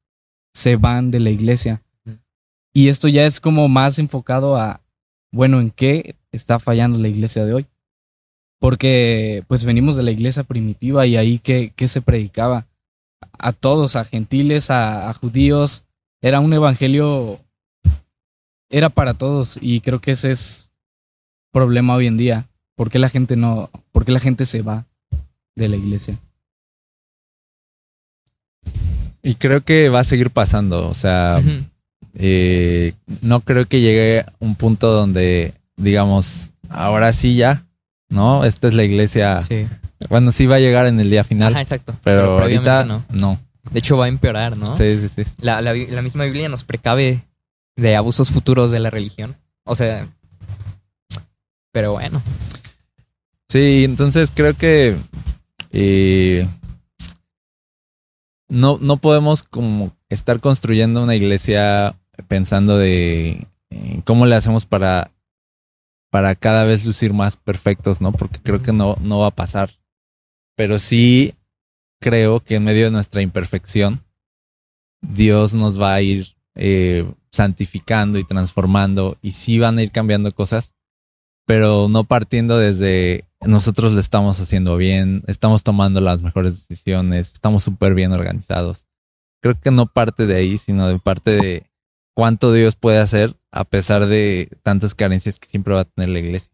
[0.52, 1.82] se van de la iglesia.
[2.72, 4.80] Y esto ya es como más enfocado a,
[5.32, 7.66] bueno, ¿en qué está fallando la iglesia de hoy?
[8.58, 12.66] Porque pues venimos de la iglesia primitiva y ahí que, se predicaba
[13.38, 15.84] a todos, a gentiles, a, a judíos.
[16.22, 17.40] Era un evangelio,
[18.68, 20.72] era para todos y creo que ese es
[21.52, 22.48] problema hoy en día.
[22.76, 24.86] ¿Por qué la gente no, por qué la gente se va
[25.54, 26.18] de la iglesia?
[29.22, 30.88] Y creo que va a seguir pasando.
[30.88, 31.40] O sea,
[32.14, 37.66] eh, no creo que llegue un punto donde digamos, ahora sí ya,
[38.08, 38.44] ¿no?
[38.44, 39.40] Esta es la iglesia.
[39.40, 39.66] Sí.
[40.08, 41.96] Bueno, sí va a llegar en el día final, Ajá, exacto.
[42.02, 43.04] pero, ahorita no.
[43.10, 43.38] no.
[43.70, 44.74] De hecho, va a empeorar, ¿no?
[44.74, 45.22] Sí, sí, sí.
[45.38, 47.22] La, la, la misma Biblia nos precave
[47.76, 49.36] de abusos futuros de la religión.
[49.64, 50.08] O sea.
[51.72, 52.22] Pero bueno.
[53.48, 54.96] Sí, entonces creo que
[55.72, 56.48] eh,
[58.48, 61.94] no, no podemos como estar construyendo una iglesia
[62.28, 65.10] pensando de eh, cómo le hacemos para,
[66.10, 68.12] para cada vez lucir más perfectos, ¿no?
[68.12, 69.79] Porque creo que no, no va a pasar.
[70.60, 71.32] Pero sí
[72.02, 74.04] creo que en medio de nuestra imperfección,
[75.00, 80.32] Dios nos va a ir eh, santificando y transformando y sí van a ir cambiando
[80.32, 80.74] cosas,
[81.46, 87.64] pero no partiendo desde nosotros le estamos haciendo bien, estamos tomando las mejores decisiones, estamos
[87.64, 88.86] súper bien organizados.
[89.42, 91.70] Creo que no parte de ahí, sino de parte de
[92.14, 96.18] cuánto Dios puede hacer a pesar de tantas carencias que siempre va a tener la
[96.18, 96.52] iglesia.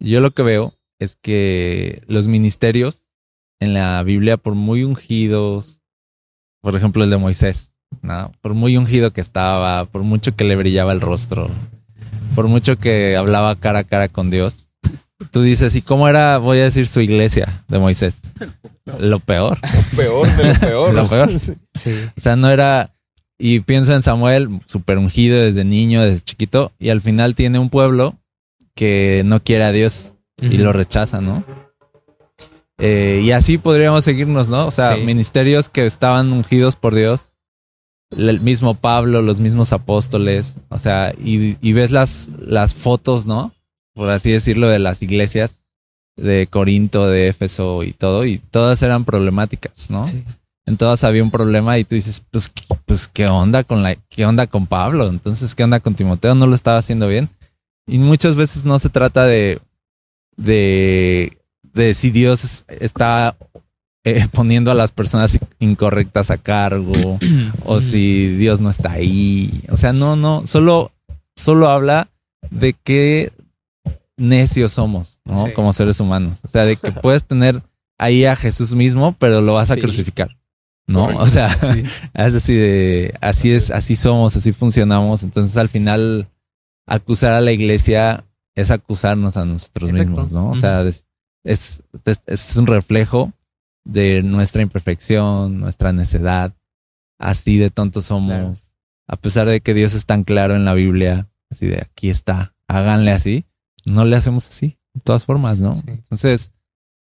[0.00, 3.11] Yo lo que veo es que los ministerios
[3.62, 5.82] en la Biblia, por muy ungidos,
[6.60, 8.32] por ejemplo el de Moisés, ¿no?
[8.40, 11.50] por muy ungido que estaba, por mucho que le brillaba el rostro,
[12.34, 14.72] por mucho que hablaba cara a cara con Dios,
[15.30, 18.20] tú dices, ¿y cómo era, voy a decir, su iglesia de Moisés?
[18.98, 19.58] Lo peor.
[19.96, 20.94] Peor de lo peor.
[20.94, 21.30] Lo peor.
[21.74, 21.94] Sí.
[22.16, 22.94] O sea, no era.
[23.38, 27.70] Y pienso en Samuel, súper ungido desde niño, desde chiquito, y al final tiene un
[27.70, 28.18] pueblo
[28.74, 31.44] que no quiere a Dios y lo rechaza, ¿no?
[32.84, 34.66] Eh, y así podríamos seguirnos, ¿no?
[34.66, 35.02] O sea, Sí.
[35.02, 37.36] ministerios que estaban ungidos por Dios,
[38.10, 43.54] el mismo Pablo, los mismos apóstoles, o sea, y, y ves las, las fotos, ¿no?
[43.94, 45.64] Por así decirlo, de las iglesias
[46.16, 50.04] de Corinto, de Éfeso y todo, y todas eran problemáticas, ¿no?
[50.04, 50.24] Sí.
[50.66, 53.96] en todas había un problema y tú dices, pues, ¿qué- pues qué onda con la,
[54.08, 57.28] qué onda con Pablo, entonces qué onda con Timoteo, no lo estaba haciendo bien.
[57.86, 59.60] Y muchas veces no se trata de,
[60.36, 61.36] de,
[61.74, 63.36] de si Dios es- está
[64.04, 67.18] eh, poniendo a las personas incorrectas a cargo
[67.64, 69.62] o si Dios no está ahí.
[69.70, 70.92] O sea, no, no, solo,
[71.36, 72.08] solo habla
[72.50, 73.32] de qué
[74.16, 75.46] necios somos, ¿no?
[75.46, 75.52] Sí.
[75.52, 76.40] Como seres humanos.
[76.44, 77.62] O sea, de que puedes tener
[77.98, 79.80] ahí a Jesús mismo, pero lo vas a Sí.
[79.80, 80.36] crucificar.
[80.88, 81.04] ¿no?
[81.18, 81.84] O sea, Sí.
[82.14, 85.22] es así de, así es, así somos, así funcionamos.
[85.22, 86.28] Entonces, al final,
[86.86, 88.24] acusar a la iglesia
[88.56, 90.10] es acusarnos a nosotros Exacto.
[90.10, 90.50] mismos, ¿no?
[90.50, 91.06] O sea, es,
[91.44, 93.32] es, es- es un reflejo
[93.84, 96.54] de nuestra imperfección, nuestra necedad.
[97.18, 98.30] Así de tontos somos.
[98.30, 98.52] Claro.
[99.08, 102.54] A pesar de que Dios es tan claro en la Biblia, así de aquí está,
[102.68, 103.44] háganle así,
[103.84, 105.74] no le hacemos así, de todas formas, ¿no?
[105.76, 105.82] Sí.
[105.86, 106.52] Entonces,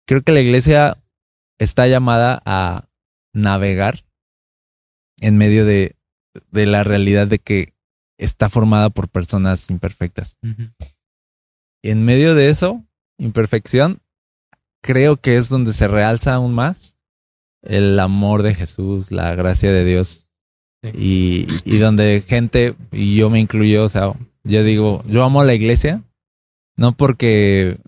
[0.07, 0.99] creo que la iglesia
[1.59, 2.89] está llamada a
[3.33, 4.05] navegar
[5.21, 5.97] en medio de,
[6.51, 7.73] de la realidad de que
[8.19, 10.39] está formada por personas imperfectas.
[11.83, 12.85] En medio de eso,
[13.19, 14.01] imperfección,
[14.87, 16.97] creo que es donde se realza aún más
[17.63, 20.29] el amor de Jesús, la gracia de Dios.
[20.83, 20.91] Sí.
[20.95, 24.13] Y, y donde gente, y yo me incluyo, o sea,
[24.45, 26.03] yo digo, yo amo la iglesia,
[26.77, 27.79] no porque,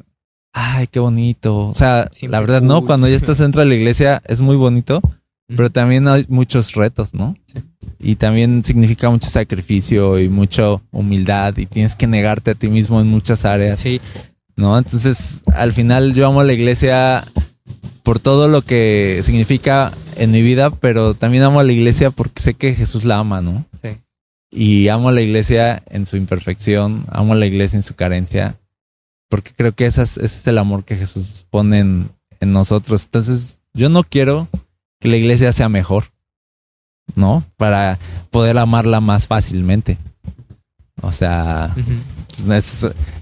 [0.52, 1.68] ay, qué bonito.
[1.68, 4.56] O sea, Siempre la verdad, no, cuando ya estás dentro de la iglesia es muy
[4.56, 5.00] bonito,
[5.46, 7.36] pero también hay muchos retos, ¿no?
[7.46, 7.60] Sí.
[8.00, 13.00] Y también significa mucho sacrificio y mucha humildad y tienes que negarte a ti mismo
[13.00, 14.00] en muchas áreas, Sí,
[14.58, 14.76] ¿no?
[14.76, 17.24] Entonces, al final yo amo la iglesia
[18.02, 22.42] por todo lo que significa en mi vida, pero también amo a la iglesia porque
[22.42, 23.64] sé que Jesús la ama, ¿no?
[23.80, 23.90] sí.
[24.50, 28.58] Y amo a la iglesia en su imperfección, amo a la iglesia en su carencia,
[29.28, 33.04] porque creo que esa es- ese es el amor que Jesús pone en, en nosotros.
[33.04, 34.48] Entonces, yo no quiero
[35.00, 36.04] que la iglesia sea mejor,
[37.14, 37.44] ¿no?
[37.58, 37.98] Para
[38.30, 39.98] poder amarla más fácilmente.
[41.08, 41.74] O sea,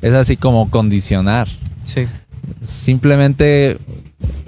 [0.02, 1.48] es así como condicionar.
[1.84, 2.06] Sí.
[2.60, 3.78] Simplemente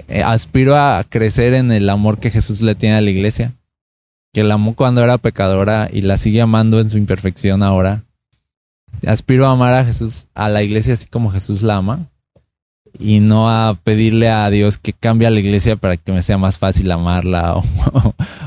[0.07, 3.53] eh, aspiro a crecer en el amor que Jesús le tiene a la iglesia.
[4.33, 8.03] Que la amó cuando era pecadora y la sigue amando en su imperfección ahora.
[9.07, 12.09] Aspiro a amar a Jesús, a la iglesia así como Jesús la ama.
[12.97, 16.37] Y no a pedirle a Dios que cambie a la iglesia para que me sea
[16.37, 17.63] más fácil amarla o,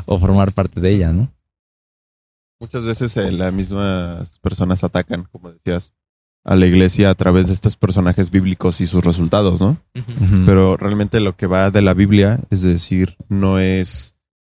[0.05, 1.29] o formar parte de ella, ¿no?
[2.62, 5.94] Muchas veces eh, las mismas personas atacan, como decías,
[6.44, 9.79] a la iglesia a través de estos personajes bíblicos y sus resultados, ¿no?
[10.46, 14.14] Pero realmente lo que va de la Biblia, es decir, no es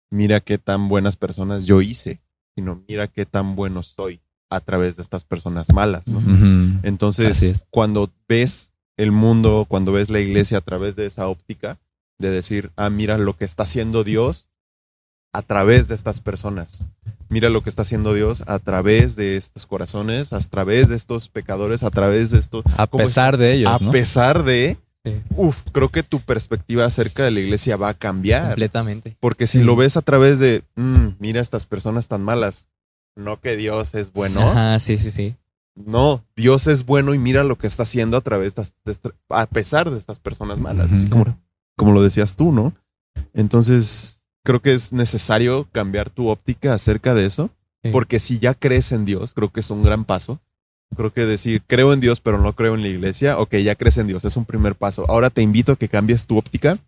[0.08, 2.20] mira qué tan buenas personas yo hice,
[2.54, 6.04] sino mira qué tan bueno soy a través de estas personas malas,
[6.84, 7.66] Entonces, es.
[7.70, 11.80] cuando ves el mundo, cuando ves la iglesia a través de esa óptica,
[12.20, 14.48] de decir, ah, mira lo que está haciendo Dios
[15.36, 16.86] a través de estas personas.
[17.28, 21.28] Mira lo que está haciendo Dios a través de estos corazones, a través de estos
[21.28, 22.64] pecadores, a través de estos...
[22.76, 23.90] A pesar de ellos, a ¿no?
[23.90, 24.78] pesar de...
[25.04, 25.20] Sí.
[25.36, 28.46] Uf, creo que tu perspectiva acerca de la iglesia va a cambiar.
[28.48, 29.16] Completamente.
[29.20, 29.64] Porque si Sí.
[29.64, 32.70] lo ves a través de, "Mm, mira estas personas tan malas,
[33.14, 34.40] no que Dios es bueno.
[34.40, 35.36] Ajá, sí, sí, sí.
[35.76, 39.12] No, Dios es bueno y mira lo que está haciendo a través de, estas- de
[39.30, 41.38] a pesar de estas personas malas, así como,
[41.76, 42.74] como lo decías tú, ¿no?
[43.32, 47.50] Entonces, creo que es necesario cambiar tu óptica acerca de eso,
[47.84, 47.90] Sí.
[47.92, 50.40] porque si ya crees en Dios, creo que es un gran paso.
[50.96, 53.98] Creo que decir, creo en Dios, pero no creo en la iglesia, ok, ya crees
[53.98, 55.04] en Dios, es un primer paso.
[55.10, 56.78] Ahora te invito a que cambies tu óptica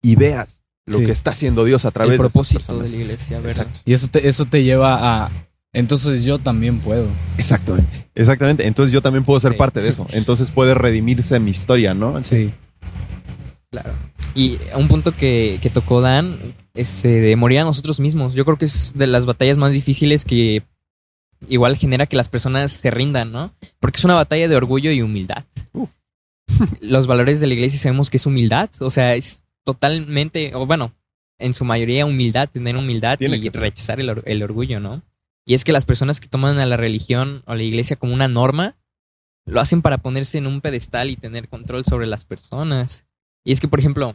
[0.00, 1.06] y veas lo Sí.
[1.06, 2.90] que está haciendo Dios a El través de estas propósito de personas.
[2.92, 3.50] la iglesia, ¿verdad?
[3.66, 3.78] Exacto.
[3.84, 5.30] Y eso te, eso te lleva a.
[5.72, 7.06] Entonces yo también puedo.
[7.36, 8.06] Exactamente.
[8.14, 8.66] Exactamente.
[8.66, 9.58] Entonces yo también puedo ser Sí.
[9.58, 10.06] parte de eso.
[10.12, 12.22] Entonces puede redimirse mi historia, ¿no?
[12.24, 12.52] Sí.
[13.70, 13.92] Claro.
[14.34, 16.38] Y un punto que, que tocó Dan,
[16.74, 18.34] este, de morir a nosotros mismos.
[18.34, 20.62] Yo creo que es de las batallas más difíciles que
[21.48, 23.54] igual genera que las personas se rindan, ¿no?
[23.80, 25.44] Porque es una batalla de orgullo y humildad.
[26.80, 30.92] Los valores de la iglesia sabemos que es humildad, o sea, es totalmente, o bueno,
[31.38, 35.02] en su mayoría humildad, tener humildad Tiene y rechazar el, or- el orgullo, ¿no?
[35.44, 38.28] Y es que las personas que toman a la religión o la iglesia como una
[38.28, 38.76] norma,
[39.44, 43.06] lo hacen para ponerse en un pedestal y tener control sobre las personas.
[43.44, 44.14] Y es que, por ejemplo,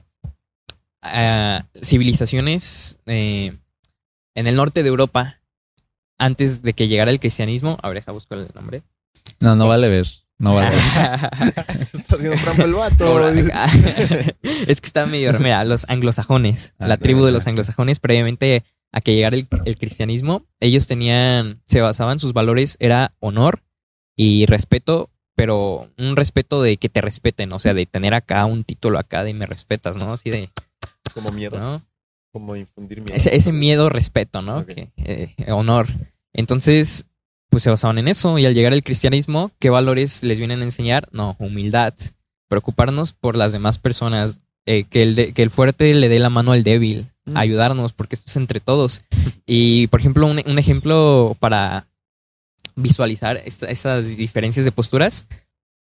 [1.82, 3.54] civilizaciones eh,
[4.36, 5.40] en el norte de Europa,
[6.18, 8.84] antes de que llegara el cristianismo, a ver, deja buscar el nombre.
[9.40, 10.08] No, no vale ver.
[10.40, 11.86] No vale ver.
[11.86, 13.30] Se está haciendo trampa el vato.
[14.68, 15.34] Es que está medio.
[15.40, 19.78] Mira, los anglosajones, Ah, la tribu de los anglosajones, previamente a que llegara el, el
[19.78, 23.64] cristianismo, ellos tenían, se basaban, sus valores era honor
[24.16, 28.64] y respeto, pero un respeto de que te respeten, o sea, de tener acá un
[28.64, 30.14] título acá de me respetas, ¿no?
[30.14, 30.50] Así de,
[31.18, 31.58] Como miedo.
[31.60, 31.86] ¿no?
[32.32, 33.14] Como infundir miedo.
[33.16, 34.66] Ese, ese miedo, respeto, ¿no?
[34.66, 35.88] Que, eh, honor.
[36.34, 37.06] Entonces,
[37.50, 38.38] pues se basaban en eso.
[38.38, 41.08] Y al llegar el cristianismo, ¿qué valores les vienen a enseñar?
[41.12, 41.94] No, humildad.
[42.50, 44.42] Preocuparnos por las demás personas.
[44.70, 47.08] eh, que, el de- que el fuerte le dé la mano al débil.
[47.24, 47.38] Mm.
[47.38, 49.02] Ayudarnos, porque esto es entre todos.
[49.46, 51.88] Y, por ejemplo, un, un ejemplo para
[52.76, 55.26] visualizar esta- estas diferencias de posturas.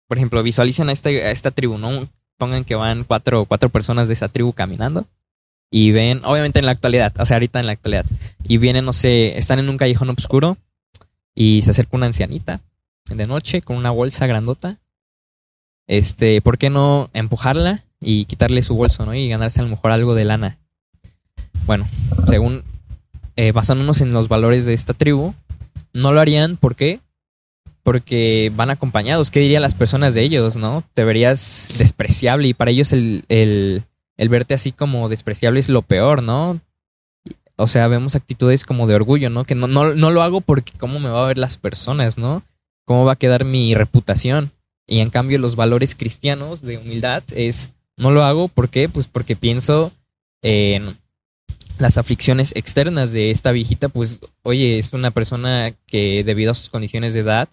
[0.07, 2.07] Por ejemplo, visualicen a, este, a esta tribu, ¿no?
[2.37, 5.07] Pongan que van cuatro, cuatro personas de esa tribu caminando
[5.69, 8.05] y ven, obviamente en la actualidad, o sea, ahorita en la actualidad,
[8.43, 10.57] y vienen, no sé, están en un callejón oscuro
[11.35, 12.61] y se acerca una ancianita
[13.09, 14.77] de noche con una bolsa grandota.
[15.87, 19.13] Este, ¿por qué no empujarla y quitarle su bolso, ¿no?
[19.13, 20.57] Y ganarse a lo mejor algo de lana.
[21.65, 21.87] Bueno,
[22.27, 22.63] según
[23.35, 25.33] eh, basándonos en los valores de esta tribu,
[25.93, 26.99] no lo harían, ¿por qué?
[27.87, 29.31] Porque van acompañados.
[29.31, 30.83] ¿Qué dirían las personas de ellos, no?
[30.93, 33.85] Te verías despreciable y para ellos el, el,
[34.27, 36.59] verte así como despreciable es lo peor, ¿no?
[37.55, 39.45] O sea, vemos actitudes como de orgullo, ¿no?
[39.45, 42.43] Que no, no, no lo hago porque cómo me va a ver las personas, ¿no?
[42.83, 44.51] ¿Cómo va a quedar mi reputación?
[44.85, 48.89] Y en cambio los valores cristianos de humildad es, no lo hago, ¿por qué?
[48.89, 49.93] Pues porque pienso
[50.41, 50.97] en
[51.77, 56.69] las aflicciones externas de esta viejita, pues, oye, es una persona que debido a sus
[56.69, 57.47] condiciones de edad,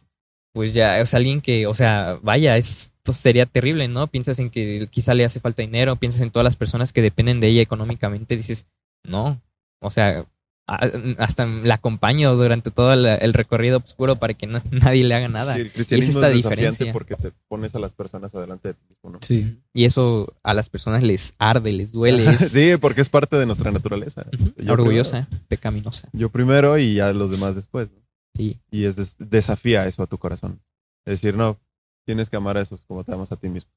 [0.54, 4.06] pues ya es alguien que, o sea, vaya, esto sería terrible, ¿no?
[4.06, 7.40] Piensas en que quizá le hace falta dinero, piensas en todas las personas que dependen
[7.40, 8.66] de ella económicamente, dices,
[9.04, 9.42] no,
[9.82, 10.24] o sea,
[10.66, 10.88] a-
[11.18, 15.54] hasta la acompaño durante todo el, recorrido oscuro para que no- nadie le haga nada.
[15.56, 16.92] Sí, el cristianismo esta es desafiante diferencia.
[16.92, 19.18] porque te pones a las personas adelante de ti mismo, ¿no?
[19.22, 19.58] Sí.
[19.74, 23.44] Y eso a las personas les arde, les duele, es sí, porque es parte de
[23.44, 24.24] nuestra naturaleza.
[24.68, 26.08] Orgullosa, pecaminosa.
[26.12, 27.92] Yo primero y ya los demás después.
[27.92, 28.03] ¿no?
[28.34, 28.60] Sí.
[28.70, 30.60] Y es des- desafía eso a tu corazón.
[31.06, 31.58] Es decir, no,
[32.06, 33.70] tienes que amar a esos como te amas a ti mismo.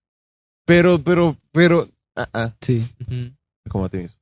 [0.65, 2.85] Pero, pero, pero, ah, ah, Sí.
[3.69, 4.19] Como a ti mismo.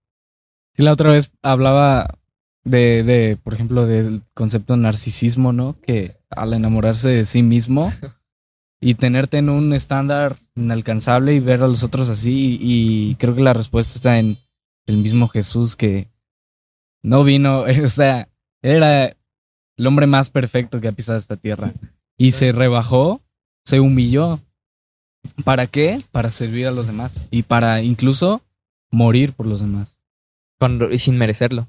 [0.74, 2.18] Sí, la otra vez hablaba
[2.64, 5.80] de, de, por ejemplo, del concepto narcisismo, ¿no?
[5.82, 7.94] Que al enamorarse de sí mismo
[8.82, 13.42] y tenerte en un estándar inalcanzable y ver a los otros así, y creo que
[13.42, 14.38] la respuesta está en
[14.88, 16.10] el mismo Jesús que
[17.04, 18.28] no vino, o sea,
[18.62, 19.16] era
[19.78, 21.74] el hombre más perfecto que ha pisado esta tierra
[22.18, 23.22] y se rebajó,
[23.66, 24.40] se humilló.
[25.44, 25.98] ¿Para qué?
[26.12, 28.42] Para servir a los demás y para incluso
[28.92, 30.00] morir por los demás.
[30.60, 31.66] Cuando- y sin merecerlo.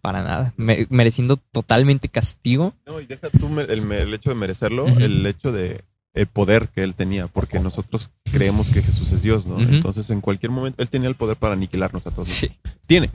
[0.00, 0.52] Para nada.
[0.56, 2.74] Me- mereciendo totalmente castigo.
[2.86, 5.84] No, y deja tú el, hecho de merecerlo, el hecho de
[6.16, 9.60] el poder que él tenía, porque nosotros creemos que Jesús es Dios, ¿no?
[9.60, 12.26] Entonces, en cualquier momento, él tenía el poder para aniquilarnos a todos.
[12.26, 12.50] Sí.
[12.86, 13.10] Tiene,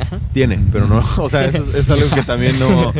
[0.00, 0.18] Ajá.
[0.32, 2.92] tiene, pero no, o sea, eso es, es algo que también no,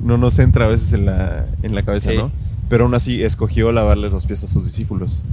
[0.00, 2.16] no nos entra a veces en la, en la cabeza, Sí.
[2.16, 2.30] ¿no?
[2.68, 5.24] Pero aún así escogió lavarle los pies a sus discípulos.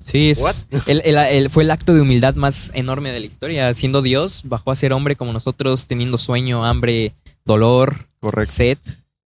[0.00, 3.72] Sí, es, el- el- el- fue el acto de humildad más enorme de la historia.
[3.74, 7.14] Siendo Dios, bajó a ser hombre como nosotros, teniendo sueño, hambre,
[7.46, 8.52] dolor, Correcto.
[8.52, 8.78] sed,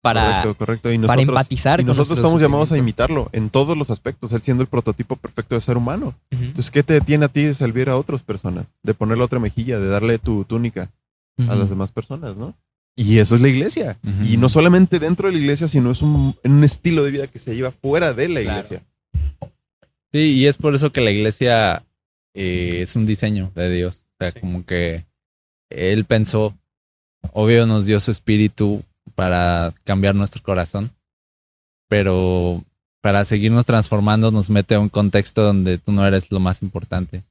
[0.05, 0.43] para...
[0.43, 0.93] correcto, correcto.
[0.93, 4.63] Y para empatizar y nosotros estamos llamados a imitarlo en todos los aspectos, él siendo
[4.63, 6.15] el prototipo perfecto de ser humano.
[6.31, 8.75] Entonces, ¿qué te detiene a ti de servir a otras personas?
[8.83, 10.91] De ponerle otra mejilla, de darle tu túnica
[11.39, 12.55] a las demás personas, ¿no?
[12.97, 13.99] Y eso es la iglesia.
[14.31, 17.39] Y no solamente dentro de la iglesia, sino es un, un estilo de vida que
[17.39, 18.59] se lleva fuera de la Claro.
[18.59, 18.83] iglesia.
[20.13, 21.85] Sí, y es por eso que la iglesia
[22.35, 24.07] eh, es un diseño de Dios.
[24.13, 24.41] O sea, Sí.
[24.41, 25.07] como que
[25.71, 26.55] Él pensó,
[27.33, 28.85] obvio nos dio su espíritu
[29.15, 30.91] para cambiar nuestro corazón,
[31.89, 32.65] pero
[33.01, 37.23] para seguirnos transformando nos mete a un contexto donde tú no eres lo más importante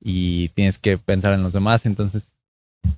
[0.00, 1.86] y tienes que pensar en los demás.
[1.86, 2.38] Entonces,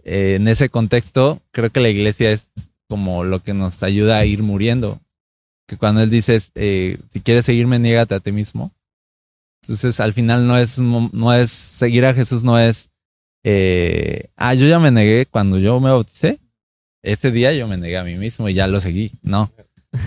[0.04, 2.52] eh, en ese contexto, creo que la iglesia es
[2.88, 5.00] como lo que nos ayuda a ir muriendo.
[5.66, 8.72] Que cuando Él dice, eh, si quieres seguirme, niégate a ti mismo
[9.62, 12.90] Entonces, al final no es, no es seguir a Jesús, no es,
[13.44, 16.40] eh, ah, yo ya me negué cuando yo me bauticé.
[17.02, 19.12] Ese día yo me negué a mí mismo y ya lo seguí.
[19.22, 19.50] No,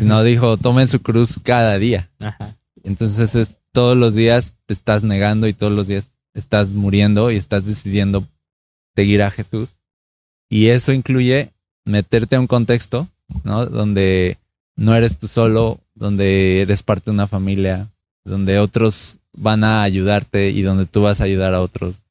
[0.02, 2.10] no dijo, tomen su cruz cada día.
[2.20, 2.58] Ajá.
[2.84, 7.38] Entonces es todos los días te estás negando y todos los días estás muriendo y
[7.38, 8.28] estás decidiendo
[8.96, 9.84] seguir a Jesús.
[10.50, 11.52] Y eso incluye
[11.86, 13.08] meterte a un contexto,
[13.44, 13.66] ¿no?
[13.66, 14.38] Donde
[14.76, 17.92] no eres tú solo, donde eres parte de una familia,
[18.24, 22.06] donde otros van a ayudarte y donde tú vas a ayudar a otros.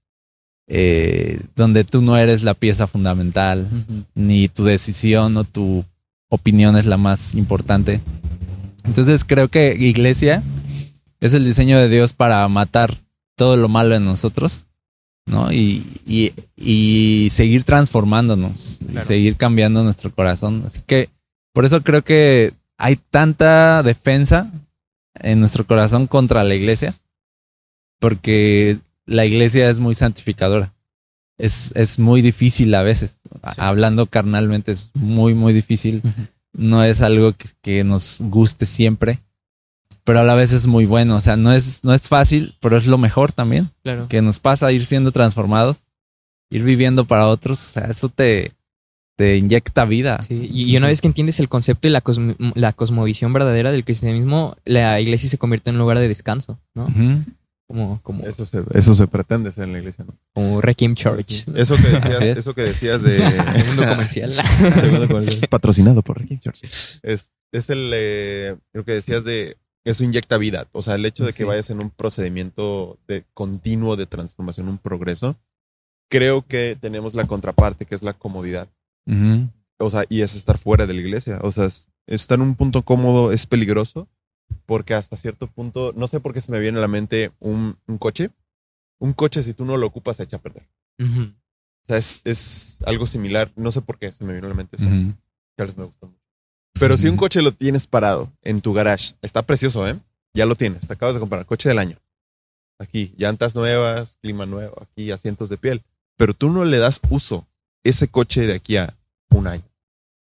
[0.69, 3.69] Eh, donde tú no eres la pieza fundamental,
[4.15, 5.85] ni tu decisión o tu
[6.29, 8.01] opinión es la más importante.
[8.85, 10.43] Entonces creo que iglesia
[11.21, 12.97] es el diseño de Dios para matar
[13.37, 14.67] todo lo malo en nosotros,
[15.27, 15.53] ¿no?
[15.53, 20.65] Y, y, y seguir transformándonos, y seguir cambiando nuestro corazón.
[20.67, 21.11] Así que
[21.53, 24.51] por eso creo que hay tanta defensa
[25.15, 26.99] en nuestro corazón contra la iglesia,
[28.01, 28.79] porque
[29.13, 30.73] la iglesia es muy santificadora.
[31.39, 33.21] Es, es muy difícil a veces.
[33.23, 33.39] Sí.
[33.59, 36.03] Hablando carnalmente es muy, muy difícil.
[36.53, 39.21] No es algo que, que nos guste siempre,
[40.05, 41.17] pero a la vez es muy bueno.
[41.17, 43.71] O sea, no es, no es fácil, pero es lo mejor también.
[43.83, 44.09] Claro.
[44.09, 45.91] Que nos pasa ir siendo transformados,
[46.51, 47.61] ir viviendo para otros.
[47.61, 48.53] O sea, eso te,
[49.17, 50.21] te inyecta vida.
[50.23, 53.85] Sí, y, una vez que entiendes el concepto y la, cosmo- la cosmovisión verdadera del
[53.85, 56.87] cristianismo, la iglesia se convierte en un lugar de descanso, ¿no?
[57.73, 60.15] Como, como, Eso se, eso se pretende ser en la iglesia, ¿no?
[60.35, 61.47] como Requiem Church.
[61.55, 62.39] Eso que decías, es.
[62.39, 63.17] eso que decías de
[63.53, 64.33] Segundo comercial.
[64.75, 65.47] Segundo comercial.
[65.51, 66.67] Patrocinado por Ricky George.
[67.03, 70.69] Es, es el eh, lo que decías de eso inyecta vida.
[70.73, 71.45] O sea, el hecho de que Sí.
[71.45, 75.39] vayas en un procedimiento de continuo de transformación, un progreso.
[76.11, 78.69] Creo que tenemos la contraparte, que es la comodidad.
[79.07, 79.49] Ujú.
[79.79, 81.41] O sea, y es estar fuera de la iglesia.
[81.43, 84.09] O sea, es- estar en un punto cómodo es peligroso
[84.67, 87.79] porque hasta cierto punto, no sé por qué se me viene a la mente un,
[87.87, 88.31] un coche.
[88.99, 90.69] Un coche, si tú no lo ocupas, se echa a perder.
[91.01, 93.51] O sea, es, es algo similar.
[93.57, 94.87] No sé por qué se me vino a la mente eso.
[94.87, 95.15] Ujú.
[95.57, 96.23] Tal vez me gustó mucho.
[96.79, 99.99] Pero si un coche lo tienes parado en tu garage, está precioso, ¿eh?
[100.35, 101.99] Ya lo tienes, te acabas de comprar, coche del año.
[102.79, 105.83] Aquí, llantas nuevas, clima nuevo, aquí asientos de piel.
[106.17, 107.47] Pero tú no le das uso
[107.85, 108.97] ese coche de aquí a
[109.31, 109.69] un año,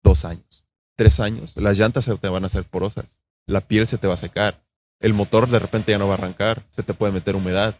[0.02, 1.56] dos años, tres años.
[1.56, 4.62] Las llantas se te van a hacer porosas, la piel se te va a secar,
[5.00, 7.76] el motor de repente ya no va a arrancar, se te puede meter humedad.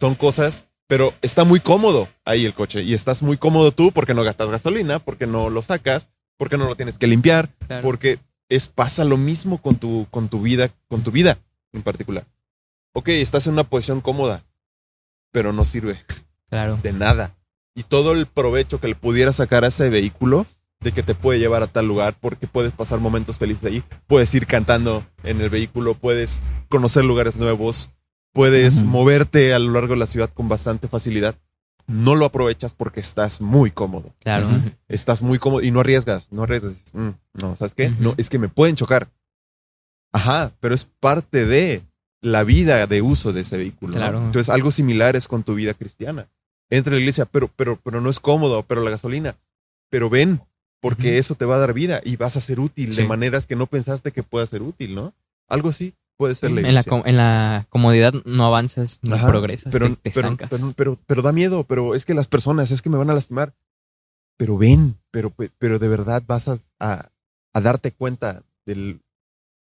[0.00, 4.14] Son cosas, pero está muy cómodo ahí el coche y estás muy cómodo tú porque
[4.14, 7.82] no gastas gasolina, porque no lo sacas, porque no lo tienes que limpiar, Claro.
[7.82, 11.38] porque es pasa lo mismo con tu con tu vida, con tu vida
[11.72, 12.24] en particular.
[12.94, 14.42] Ok, estás en una posición cómoda,
[15.32, 16.04] pero no sirve
[16.48, 16.78] Claro.
[16.82, 17.36] de nada.
[17.76, 20.46] Y todo el provecho que le pudieras sacar a ese vehículo,
[20.80, 24.34] de que te puede llevar a tal lugar, porque puedes pasar momentos felices ahí, puedes
[24.34, 27.90] ir cantando en el vehículo, puedes conocer lugares nuevos,
[28.32, 31.36] puedes moverte a lo largo de la ciudad con bastante facilidad.
[31.86, 34.14] No lo aprovechas porque estás muy cómodo.
[34.20, 34.48] Claro.
[34.88, 36.72] Estás muy cómodo y no arriesgas, no arriesgas.
[36.72, 37.10] Dices, "Mm,
[37.42, 37.90] no, ¿sabes qué?
[37.98, 39.08] No, es que me pueden chocar.
[40.12, 41.82] Ajá, pero es parte de
[42.22, 43.92] la vida de uso de ese vehículo.
[43.92, 43.98] ¿no?
[43.98, 44.18] Claro.
[44.18, 46.28] Entonces, algo similar es con tu vida cristiana.
[46.70, 49.36] Entra a la iglesia, pero, pero, pero no es cómodo, pero la gasolina.
[49.90, 50.40] Pero ven,
[50.80, 53.56] porque eso te va a dar vida y vas a ser útil de maneras que
[53.56, 55.12] no pensaste que pueda ser útil, ¿no?
[55.48, 59.72] Algo así puede ser la en, la, en la comodidad no avanzas ni Ajá, progresas,
[59.72, 60.50] pero, te, te pero, estancas.
[60.50, 63.14] pero, pero, pero da miedo, pero es que las personas, es que me van a
[63.14, 63.54] lastimar.
[64.36, 67.10] Pero ven, pero, pero de verdad vas a, a,
[67.54, 68.98] a darte cuenta de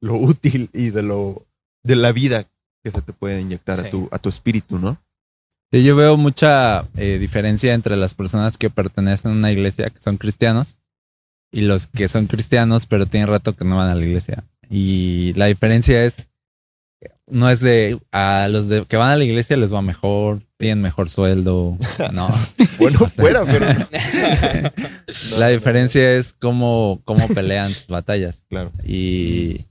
[0.01, 1.45] lo útil y de lo
[1.83, 2.45] de la vida
[2.83, 5.01] que se te puede inyectar a, tu, a tu espíritu, ¿no?
[5.71, 9.99] Sí, yo veo mucha eh, diferencia entre las personas que pertenecen a una iglesia que
[9.99, 10.81] son cristianos
[11.55, 14.43] y los que son cristianos pero tienen rato que no van a la iglesia.
[14.69, 16.15] Y la diferencia es,
[17.27, 20.81] no es de a los de, que van a la iglesia les va mejor, tienen
[20.81, 21.77] mejor sueldo,
[22.11, 22.29] no.
[22.77, 23.67] Bueno, fuera, pero
[25.39, 28.45] la diferencia es cómo, cómo pelean sus batallas.
[28.49, 28.73] claro.
[28.85, 29.61] Y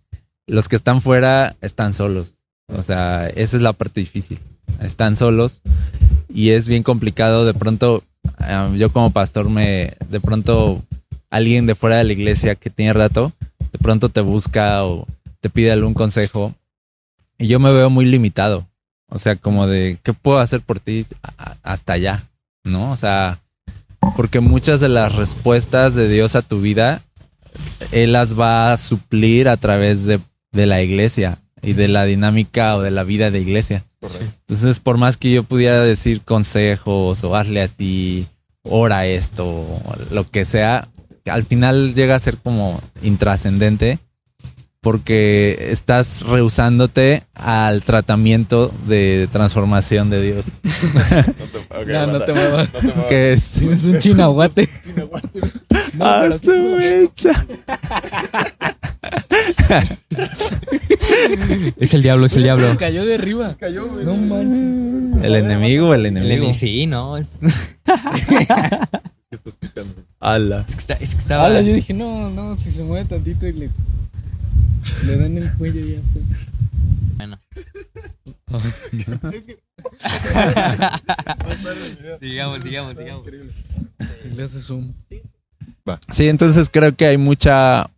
[0.47, 2.43] los que están fuera están solos.
[2.68, 4.39] O sea, esa es la parte difícil.
[4.80, 5.61] Están solos
[6.32, 7.45] y es bien complicado.
[7.45, 8.05] De pronto,
[8.41, 10.82] eh, yo como pastor me, de pronto,
[11.35, 13.32] alguien de fuera de la iglesia que tiene rato,
[13.72, 15.05] de pronto te busca o
[15.41, 16.55] te pide algún consejo
[17.39, 18.68] y yo me veo muy limitado.
[19.09, 21.05] O sea, como de, ¿qué puedo hacer por ti
[21.62, 22.22] hasta allá?
[22.62, 22.93] ¿No?
[22.93, 23.39] O sea,
[24.16, 27.03] porque muchas de las respuestas de Dios a tu vida
[27.91, 30.20] él las va a suplir a través de,
[30.53, 33.85] de la iglesia y de la dinámica o de la vida de iglesia.
[34.01, 34.24] Correcto.
[34.41, 38.28] Entonces, por más que yo pudiera decir consejos o hazle así,
[38.62, 40.89] ora esto, o lo que sea,
[41.27, 43.99] al final llega a ser como intrascendente
[44.81, 50.45] porque estás rehusándote al tratamiento de transformación de Dios.
[51.87, 52.68] No, no te muevas.
[53.09, 54.68] que es Tienes un chinahuate.
[56.01, 57.45] a su mecha.
[61.79, 62.77] Es el diablo, es el diablo.
[62.79, 63.57] Cayó de arriba.
[63.59, 64.05] Cayó, güey.
[64.07, 65.25] No manches.
[65.25, 66.45] El enemigo, el El enemigo.
[66.47, 67.16] ene- Sí, no.
[69.45, 69.95] Es, ¿Qué estás picando?
[70.21, 70.65] Ala.
[70.69, 71.47] es que, está- es que estaba.
[71.47, 73.71] Ala, yo dije, no, no, si se mueve tantito y le,
[75.07, 76.23] le dan el cuello ya fue.
[77.17, 77.39] Bueno.
[82.21, 83.27] sigamos, sigamos, sigamos.
[84.25, 84.93] Y le hace zoom.
[86.11, 87.91] Sí, entonces creo que hay mucha,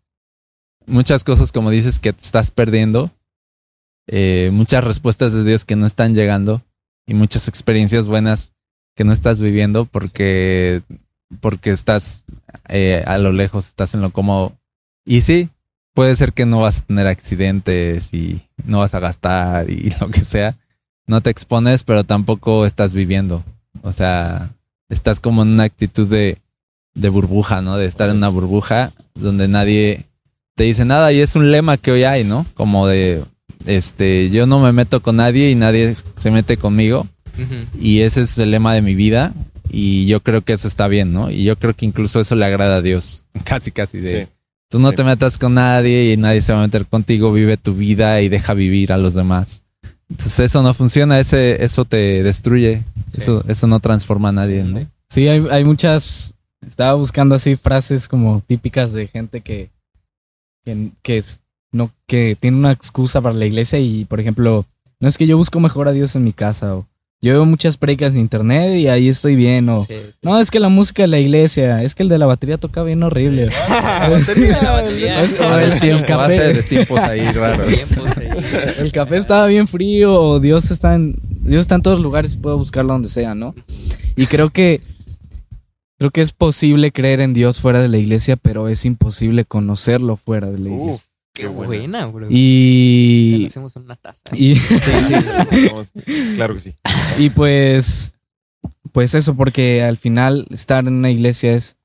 [0.86, 3.10] muchas cosas, como dices, que te estás perdiendo.
[4.08, 6.62] Eh, muchas respuestas de Dios que no están llegando
[7.08, 8.52] y muchas experiencias buenas
[8.96, 10.82] que no estás viviendo porque,
[11.40, 12.24] porque estás
[12.68, 14.52] eh, a lo lejos, estás en lo cómodo.
[15.04, 15.50] Y sí,
[15.94, 20.10] puede ser que no vas a tener accidentes y no vas a gastar y lo
[20.10, 20.56] que sea.
[21.06, 23.44] No te expones, pero tampoco estás viviendo.
[23.82, 24.50] O sea,
[24.88, 26.38] estás como en una actitud de,
[26.94, 27.76] de burbuja, ¿no?
[27.76, 30.06] De estar en una burbuja donde nadie
[30.56, 32.46] te dice nada y es un lema que hoy hay, ¿no?
[32.54, 33.24] Como de,
[33.66, 37.06] este, yo no me meto con nadie y nadie se mete conmigo
[37.78, 39.34] y ese es el lema de mi vida
[39.70, 41.30] y yo creo que eso está bien, ¿no?
[41.30, 44.24] Y yo creo que incluso eso le agrada a Dios, casi, casi de...
[44.24, 44.30] Sí.
[44.68, 44.96] Tú no Sí.
[44.96, 48.28] te metas con nadie y nadie se va a meter contigo, vive tu vida y
[48.28, 49.62] deja vivir a los demás.
[50.10, 53.18] Entonces eso no funciona, ese, eso te destruye, Sí.
[53.18, 54.84] eso, eso no transforma a nadie, ¿no?
[55.08, 56.34] Sí, hay, hay muchas.
[56.66, 59.70] Estaba buscando así frases como típicas de gente que.
[60.64, 61.42] que, que es-
[61.72, 64.64] no, que tiene una excusa para la iglesia y, por ejemplo,
[64.98, 66.86] no es que yo busco mejor a Dios en mi casa o
[67.22, 70.10] yo veo muchas predicas de internet y ahí estoy bien o Sí, sí.
[70.22, 72.82] no es que la música de la iglesia es que el de la batería toca
[72.82, 75.22] bien horrible La batería, La batería.
[75.22, 77.66] Es- o el, café ser de tiempos ahí raros.
[77.66, 78.28] Tiempos ahí.
[78.78, 82.36] el café estaba bien frío o Dios está en Dios está en todos lugares y
[82.38, 83.54] puedo buscarlo donde sea, ¿no?
[84.16, 84.80] Y creo que
[85.98, 90.16] creo que es posible creer en Dios fuera de la iglesia, pero es imposible conocerlo
[90.16, 90.92] fuera de la iglesia.
[90.92, 91.02] Uf,
[91.32, 91.66] Qué Qué buena.
[91.68, 92.26] buena, bro.
[92.30, 94.22] Y Lo hacemos en una taza.
[94.34, 94.74] y, sí,
[95.06, 95.14] sí.
[95.68, 95.92] Vamos.
[96.34, 96.74] Claro que sí.
[97.18, 98.14] y pues
[98.92, 101.76] pues eso porque al final estar en una iglesia es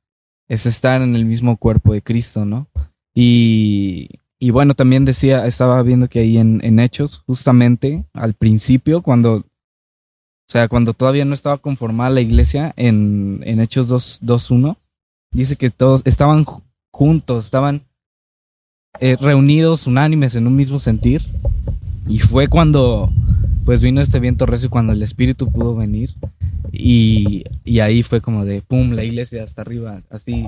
[0.47, 2.67] es estar en el mismo cuerpo de Cristo, ¿no?
[3.13, 4.09] Y
[4.39, 9.36] y bueno, también decía, estaba viendo que ahí en, en Hechos, justamente al principio, cuando,
[9.36, 9.43] o
[10.49, 14.78] sea, cuando todavía no estaba conformada la iglesia, en, en Hechos 2 2.1,
[15.32, 17.84] dice que todos estaban ju- juntos, estaban
[18.99, 21.22] eh, reunidos, unánimes en un mismo sentir.
[22.07, 23.13] Y fue cuando,
[23.66, 26.14] pues vino este viento recio, cuando el Espíritu pudo venir.
[26.72, 30.47] Y, y ahí fue como de, pum, la iglesia hasta arriba, así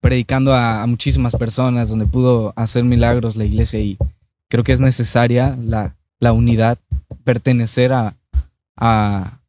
[0.00, 3.96] predicando a, a muchísimas personas, donde pudo hacer milagros la iglesia y
[4.50, 6.78] creo que es necesaria la, la unidad,
[7.24, 8.14] pertenecer a,
[8.76, 9.40] a,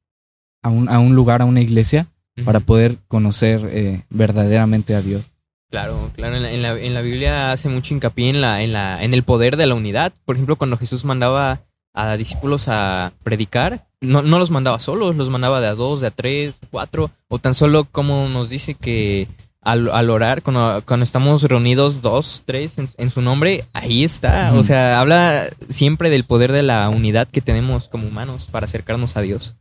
[0.61, 2.07] a, un, a un lugar, a una iglesia,
[2.43, 5.23] para poder conocer eh, verdaderamente a Dios.
[5.69, 6.35] Claro, claro.
[6.37, 9.13] En la, en la- en la Biblia hace mucho hincapié en, la, en, la, en
[9.13, 10.13] el poder de la unidad.
[10.25, 11.61] Por ejemplo, cuando Jesús mandaba
[11.95, 16.07] a discípulos a predicar, no, no los mandaba solos, los mandaba de a dos, de
[16.07, 19.27] a tres, cuatro, o tan solo como nos dice que
[19.61, 24.53] al, al orar, cuando, cuando estamos reunidos dos, tres en, en su nombre, ahí está.
[24.53, 29.17] O sea, habla siempre del poder de la unidad que tenemos como humanos para acercarnos
[29.17, 29.55] a Dios.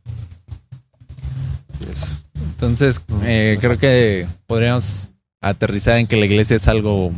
[1.73, 2.25] Así es.
[2.35, 5.09] Entonces, eh, creo que podríamos
[5.41, 7.11] aterrizar en que la iglesia es algo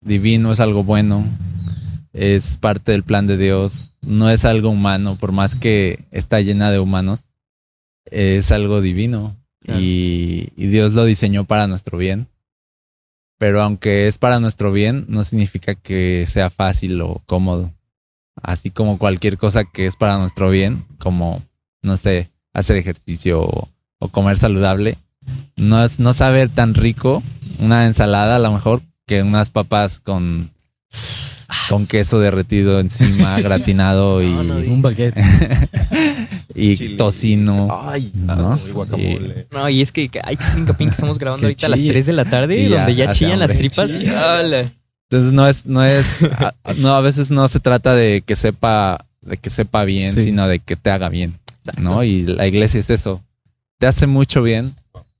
[0.00, 1.26] divino, es algo bueno,
[2.12, 6.70] es parte del plan de Dios, no es algo humano, por más que está llena
[6.70, 7.32] de humanos,
[8.06, 9.80] es algo divino Claro.
[9.80, 12.26] y, y Dios lo diseñó para nuestro bien.
[13.38, 17.72] Pero aunque es para nuestro bien, no significa que sea fácil o cómodo.
[18.42, 21.42] Así como cualquier cosa que es para nuestro bien, como,
[21.82, 24.98] no sé, hacer ejercicio o, o comer saludable,
[25.56, 27.22] no es no saber tan rico
[27.60, 30.50] una ensalada a lo mejor que unas papas con
[31.72, 35.16] con queso derretido encima, gratinado y, No, no, Un baguette.
[36.54, 36.96] y Chile.
[36.96, 37.68] tocino.
[37.70, 38.54] Ay, ¿no?
[38.72, 39.46] guacamole.
[39.52, 41.80] No, y es que hay que hacer hincapié que estamos grabando Que ahorita a las
[41.80, 41.92] chille.
[41.92, 43.92] 3 de la tarde, Y ya donde ya chillan las tripas.
[43.94, 44.72] ¡Hala!
[45.10, 49.04] Entonces no es, no es, a- no, a veces no se trata de que sepa,
[49.20, 50.22] de que sepa bien, Sí.
[50.22, 51.82] sino de que te haga bien, Exacto.
[51.82, 52.02] ¿no?
[52.02, 53.22] Y la iglesia es eso.
[53.78, 54.74] Te hace mucho bien,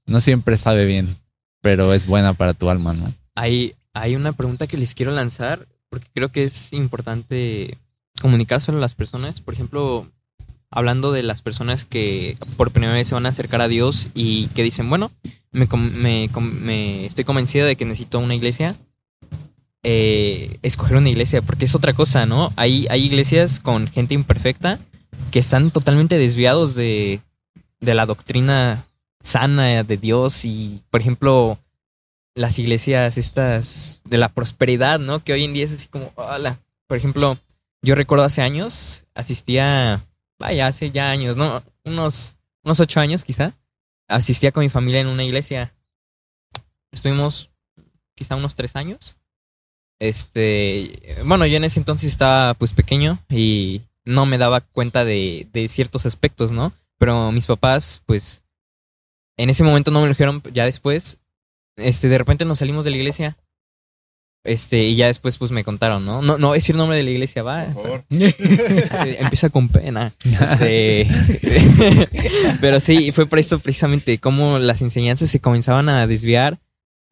[0.07, 1.15] no siempre sabe bien,
[1.61, 3.13] pero es buena para tu alma, ¿no?
[3.35, 7.77] Hay, hay una pregunta que les quiero lanzar, porque creo que es importante
[8.23, 9.43] comunicárselo a las personas.
[9.43, 10.09] Por ejemplo,
[10.71, 14.47] hablando de las personas que por primera vez se van a acercar a Dios y
[14.55, 15.13] que dicen, bueno,
[15.53, 18.75] me, me me estoy convencido de que necesito una iglesia.
[19.83, 22.53] eh, escoger una iglesia, porque es otra cosa, ¿no?
[22.57, 24.79] Hay, hay iglesias con gente imperfecta
[25.31, 27.21] que están totalmente desviados de,
[27.81, 28.87] de la doctrina
[29.21, 31.59] sana de Dios y, por ejemplo,
[32.35, 35.23] las iglesias estas de la prosperidad, ¿no?
[35.23, 36.59] Que hoy en día es así como, hola.
[36.87, 37.39] Por ejemplo,
[37.83, 40.07] yo recuerdo hace años, asistía,
[40.39, 41.63] vaya, hace ya años, ¿no?
[41.85, 43.55] Unos, unos ocho años quizá,
[44.09, 45.75] asistía con mi familia en una iglesia.
[46.91, 47.51] Estuvimos
[48.15, 49.17] quizá unos tres años.
[49.99, 55.49] Este, bueno, yo en ese entonces estaba pues pequeño y no me daba cuenta de,
[55.53, 56.73] de ciertos aspectos, ¿no?
[56.99, 58.45] Pero mis papás, pues,
[59.37, 61.19] en ese momento no me lo dijeron, ya después,
[61.77, 63.37] este, de repente nos salimos de la iglesia.
[64.45, 66.21] Este, y ya después pues me contaron, ¿no?
[66.21, 67.67] No, no decir el nombre de la iglesia, va.
[67.67, 68.05] Por favor.
[68.91, 70.13] Así, empieza con pena.
[70.25, 71.07] Este,
[72.61, 76.59] pero sí, fue por esto precisamente cómo las enseñanzas se comenzaban a desviar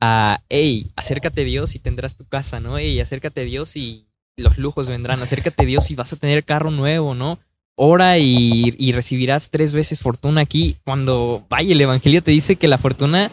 [0.01, 2.79] a, hey, acércate a Dios y tendrás tu casa, ¿no?
[2.79, 4.07] Hey, acércate a Dios y
[4.37, 5.23] los lujos vendrán.
[5.23, 7.39] Acércate a Dios y vas a tener carro nuevo, ¿no?
[7.77, 10.77] Ora y, y recibirás tres veces fortuna aquí.
[10.85, 13.31] Cuando, vaya, el Evangelio te dice que la fortuna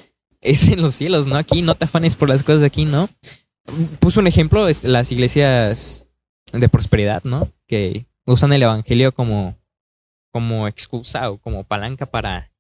[0.48, 1.36] es en los cielos, ¿no?
[1.36, 3.10] Aquí no te afanes por las cosas de aquí, ¿no?
[4.00, 6.06] Puso un ejemplo, es las iglesias
[6.54, 7.52] de prosperidad, ¿no?
[7.68, 9.58] Que usan el evangelio como,
[10.32, 12.52] como excusa o como palanca para,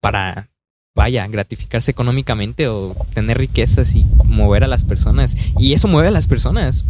[0.00, 0.50] para,
[0.94, 5.36] vaya, gratificarse económicamente o tener riquezas y mover a las personas.
[5.58, 6.84] Y eso mueve a las personas.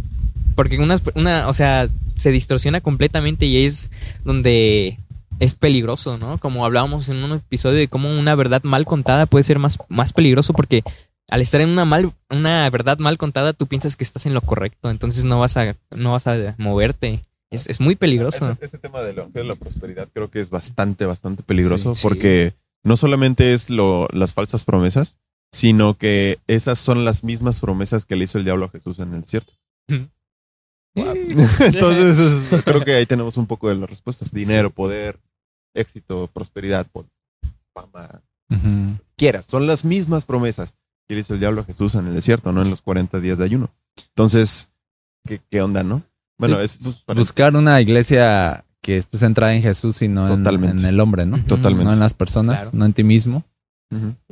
[0.57, 3.91] Porque una, una o sea, se distorsiona completamente y es
[4.25, 4.99] donde
[5.41, 6.39] es peligroso, ¿no?
[6.39, 10.13] Como hablábamos en un episodio de cómo una verdad mal contada puede ser más, más
[10.13, 10.83] peligroso porque
[11.29, 14.41] al estar en una mal, una verdad mal contada, tú piensas que estás en lo
[14.41, 17.25] correcto, entonces no vas a, no vas a moverte.
[17.51, 18.51] Es, es muy peligroso.
[18.53, 22.03] Ese, ese tema del evangelio de la prosperidad creo que es bastante, bastante peligroso Sí.
[22.03, 25.19] porque no solamente es lo, las falsas promesas,
[25.53, 29.15] sino que esas son las mismas promesas que le hizo el diablo a Jesús en
[29.15, 29.53] el desierto.
[30.95, 32.19] Entonces,
[32.53, 34.33] es- creo que ahí tenemos un poco de las respuestas.
[34.33, 35.19] Dinero, poder,
[35.77, 36.87] éxito, prosperidad,
[37.75, 38.23] fama,
[39.17, 39.45] quieras.
[39.47, 40.77] Son las mismas promesas
[41.09, 42.63] que le hizo el diablo a Jesús en el desierto, ¿no?
[42.63, 43.71] En los 40 días de ayuno.
[44.09, 44.71] Entonces,
[45.27, 46.03] ¿qué, qué onda, no?
[46.39, 50.39] Bueno, Sí, es para- buscar una iglesia que esté centrada en Jesús y no en,
[50.43, 50.83] Totalmente.
[50.83, 51.43] en el hombre, ¿no?
[51.45, 51.85] Totalmente.
[51.87, 52.79] No en las personas, Claro.
[52.79, 53.45] no en ti mismo.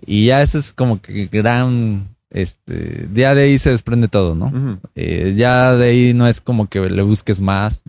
[0.04, 4.80] Y ya eso es como que gran, este, ya de ahí se desprende todo, ¿no?
[4.96, 7.84] Eh, ya de ahí no es como que le busques más,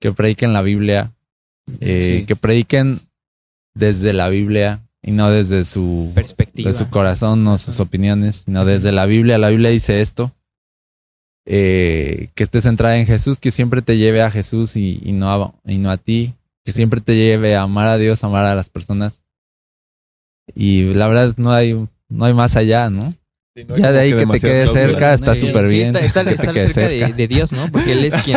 [0.00, 1.12] que prediquen la Biblia,
[1.80, 2.26] eh, Sí.
[2.26, 2.98] que prediquen
[3.74, 6.68] desde la Biblia y no desde su, Perspectiva.
[6.70, 9.38] de su corazón, no sus opiniones, sino desde la Biblia.
[9.38, 10.32] La Biblia dice esto,
[11.44, 15.30] eh, que estés centrada en Jesús, que siempre te lleve a Jesús y, y no,
[15.30, 18.54] a, y no a ti, que siempre te lleve a amar a Dios, amar a
[18.56, 19.22] las personas.
[20.54, 21.74] Y la verdad no hay,
[22.08, 23.14] no hay más allá, ¿no?
[23.56, 25.82] Sí, no hay Ya de ahí que te quede cerca está súper Sí, bien.
[25.86, 27.70] está, está- que te está quede cerca de, de Dios, ¿no?
[27.72, 28.36] Porque Él es quien...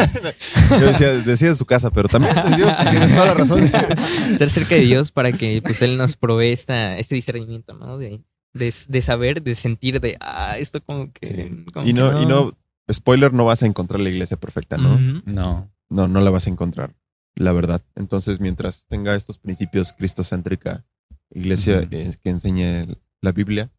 [0.70, 3.64] Yo decía, decía de su casa, pero también de Dios, tienes toda la razón.
[4.32, 7.98] estar cerca de Dios para que pues Él nos provee esta, este discernimiento, ¿no?
[7.98, 8.22] De,
[8.54, 11.28] de, de saber, de sentir, de, ah, esto como que...
[11.28, 11.66] Sí.
[11.74, 12.58] como Y que no, y no,
[12.90, 14.98] spoiler, no vas a encontrar la iglesia perfecta, ¿no?
[15.26, 15.70] No.
[15.90, 16.96] No, no la vas a encontrar,
[17.36, 17.82] la verdad.
[17.96, 20.86] Entonces, mientras tenga estos principios cristocéntrica,
[21.32, 22.86] iglesia eh, que enseñe
[23.22, 23.70] la Biblia.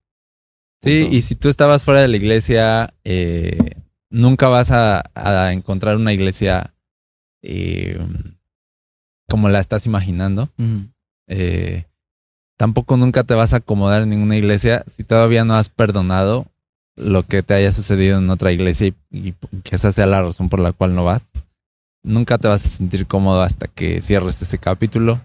[0.83, 1.17] Sí, punto.
[1.17, 3.59] y si tú estabas fuera de la iglesia, eh,
[4.11, 6.75] nunca vas a, a encontrar una iglesia
[7.43, 7.99] eh,
[9.29, 10.51] como la estás imaginando.
[11.29, 11.85] Eh,
[12.59, 16.47] tampoco nunca te vas a acomodar en ninguna iglesia si todavía no has perdonado
[16.97, 20.49] lo que te haya sucedido en otra iglesia y, y que esa sea la razón
[20.49, 21.23] por la cual no vas.
[22.03, 25.21] Nunca te vas a sentir cómodo hasta que cierres ese capítulo.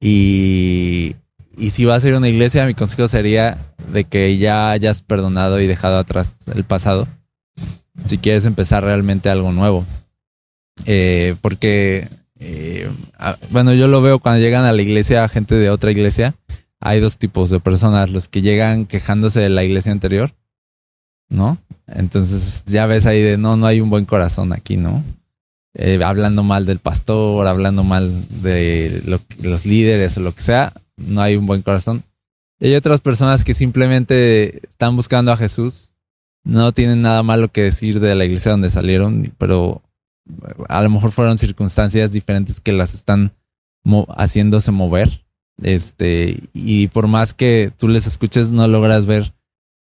[0.00, 1.14] Y,
[1.58, 3.58] y si vas a ir a una iglesia, mi consejo sería
[3.92, 7.08] de que ya hayas perdonado y dejado atrás el pasado.
[8.06, 9.86] Si quieres empezar realmente algo nuevo.
[10.84, 12.88] Eh, porque, eh,
[13.50, 16.34] bueno, yo lo veo cuando llegan a la iglesia gente de otra iglesia.
[16.80, 20.32] Hay dos tipos de personas, los que llegan quejándose de la iglesia anterior,
[21.28, 21.58] ¿no?
[21.86, 25.02] Entonces ya ves ahí de, no, no hay un buen corazón aquí, ¿no?
[25.76, 30.72] Eh, hablando mal del pastor, hablando mal de lo- los líderes o lo que sea,
[30.96, 32.02] no hay un buen corazón.
[32.60, 35.96] Y hay otras personas que simplemente están buscando a Jesús,
[36.44, 39.82] no tienen nada malo que decir de la iglesia donde salieron, pero
[40.68, 43.32] a lo mejor fueron circunstancias diferentes que las están
[43.82, 45.22] mo- haciéndose mover.
[45.62, 49.32] Este, y por más que tú les escuches, no logras ver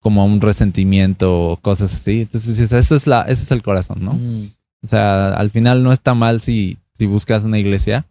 [0.02, 2.22] como un resentimiento o cosas así.
[2.22, 4.12] Entonces, eso es la, ese es el corazón, ¿no?
[4.12, 4.50] Ujú.
[4.84, 8.06] O sea, al final no está mal si, si buscas una iglesia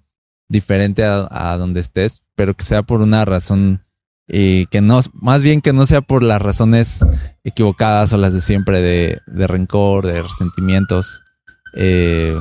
[0.53, 3.85] diferente a, a donde estés, pero que sea por una razón
[4.29, 7.05] Y que no, más bien que no sea por las razones
[7.45, 11.23] equivocadas o las de siempre de, de rencor, de resentimientos.
[11.75, 12.39] Eh,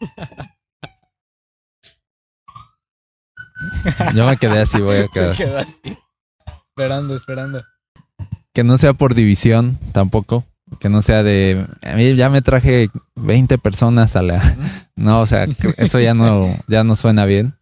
[4.14, 5.36] yo me quedé así, voy a Se quedar.
[5.36, 5.80] quedó así.
[6.68, 7.62] Esperando, esperando.
[8.52, 10.44] Que no sea por división tampoco.
[10.78, 11.66] Que no sea de.
[11.82, 14.40] A mí ya me traje 20 personas a la.
[14.96, 15.46] No, o sea,
[15.78, 17.54] eso ya no, ya no suena bien.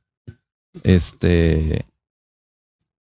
[0.83, 1.85] Este.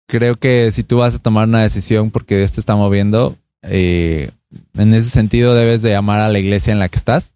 [0.08, 4.32] Creo que si tú vas a tomar una decisión porque te está moviendo, eh,
[4.76, 7.36] en ese sentido debes de amar a la iglesia en la que estás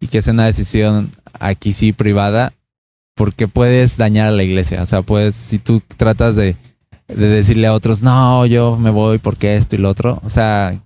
[0.00, 2.52] y que sea una decisión aquí sí privada
[3.14, 4.82] porque puedes dañar a la iglesia.
[4.82, 6.56] O sea, puedes, si tú tratas de,
[7.08, 10.20] de decirle a otros, no, yo me voy porque esto y lo otro.
[10.24, 10.80] O sea,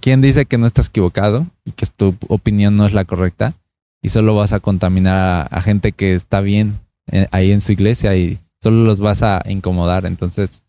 [0.00, 3.54] ¿quién dice que no estás equivocado y que tu opinión no es la correcta?
[4.02, 6.78] Y solo vas a contaminar a, a gente que está bien
[7.10, 10.06] eh, ahí en su iglesia y solo los vas a incomodar.
[10.06, 10.64] Entonces,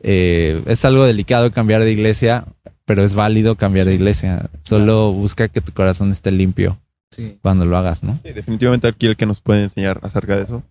[0.00, 2.46] eh, es algo delicado cambiar de iglesia,
[2.84, 4.50] pero es válido cambiar de iglesia.
[4.62, 6.78] Solo busca que tu corazón esté limpio
[7.12, 7.38] Sí.
[7.42, 8.20] cuando lo hagas, ¿no?
[8.24, 10.62] Sí, definitivamente aquí el que nos puede enseñar acerca de eso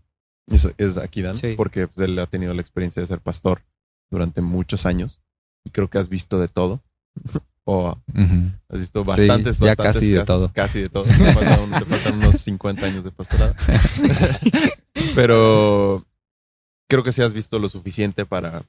[0.47, 1.53] es, es aquí Dan, Sí.
[1.57, 3.62] porque pues, él ha tenido la experiencia de ser pastor
[4.10, 5.22] durante muchos años
[5.66, 6.82] y creo que has visto de todo.
[7.70, 7.95] O
[8.67, 10.51] has visto bastantes, ya bastantes casi de todo.
[10.51, 11.03] Casi de todo.
[11.03, 13.53] Te faltan, te faltan unos 50 años de pastorado.
[15.15, 16.03] Pero
[16.89, 18.65] creo que sí has visto lo suficiente para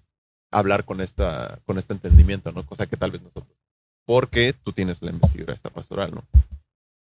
[0.53, 2.67] hablar con esta, con este entendimiento, ¿no?
[2.67, 3.57] Cosa que tal vez nosotros.
[4.05, 6.25] Porque tú tienes la investidura esta pastoral, ¿no?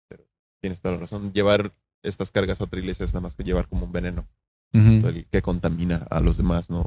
[0.08, 0.24] Pero
[0.60, 1.32] tienes toda la razón.
[1.32, 1.72] Llevar
[2.02, 4.26] estas cargas a otra iglesia es nada más que llevar como un veneno
[4.72, 6.86] el que contamina a los demás, ¿no?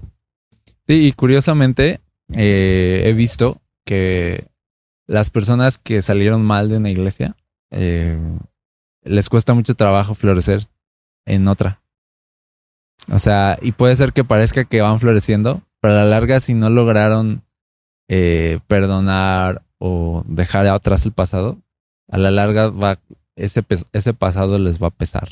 [0.86, 2.02] Sí, y curiosamente
[2.32, 4.46] eh, he visto que
[5.10, 7.36] las personas que salieron mal de una iglesia
[7.72, 8.16] eh,
[9.02, 10.70] les cuesta mucho trabajo florecer
[11.26, 11.82] en otra.
[13.12, 16.54] O sea, y puede ser que parezca que van floreciendo, pero a la larga si
[16.54, 17.44] no lograron
[18.08, 21.58] eh, perdonar o dejar atrás el pasado,
[22.08, 23.00] a la larga va
[23.36, 25.28] ese, ese pasado les va a pesar.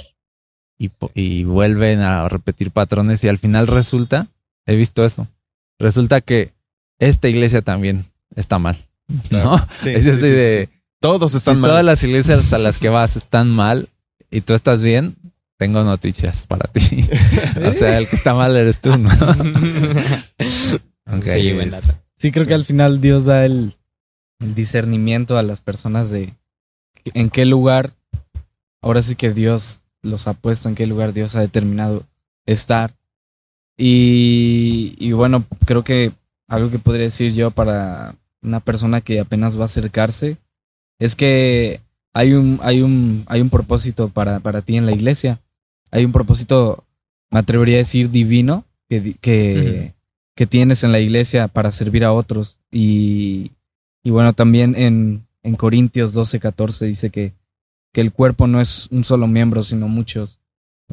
[0.79, 4.27] Y, y vuelven a repetir patrones y al final resulta,
[4.65, 5.27] he visto eso,
[5.77, 6.53] resulta que
[6.97, 8.87] esta iglesia también está mal.
[9.29, 9.57] ¿No?
[9.79, 10.79] Sí, es sí, así sí, sí, de, sí.
[10.99, 11.69] Todos si están mal.
[11.69, 13.89] todas las iglesias a las que vas están mal
[14.31, 15.15] y tú estás bien,
[15.57, 17.07] tengo noticias para ti.
[17.65, 19.09] o sea, el que está mal eres tú, ¿no?
[21.09, 21.23] Ok.
[21.23, 21.93] Sí, buen dato.
[22.17, 23.77] Sí, creo que al final Dios da el,
[24.41, 26.33] el discernimiento a las personas de
[27.13, 27.93] en qué lugar,
[28.81, 32.05] ahora sí que Dios los ha puesto, en qué lugar Dios ha determinado
[32.45, 32.93] estar.
[33.77, 36.11] Y, y bueno, creo que
[36.49, 38.15] algo que podría decir yo para
[38.47, 40.37] una persona que apenas va a acercarse
[40.99, 41.81] es que
[42.13, 45.39] hay un, hay un, hay un propósito para, para ti en la iglesia.
[45.91, 46.83] Hay un propósito,
[47.29, 49.93] me atrevería a decir, divino que, que,
[50.35, 52.59] que tienes en la iglesia para servir a otros.
[52.71, 53.51] Y,
[54.03, 57.33] y bueno, también en, en Corintios 12, 14 dice que,
[57.93, 60.39] que el cuerpo no es un solo miembro, sino muchos.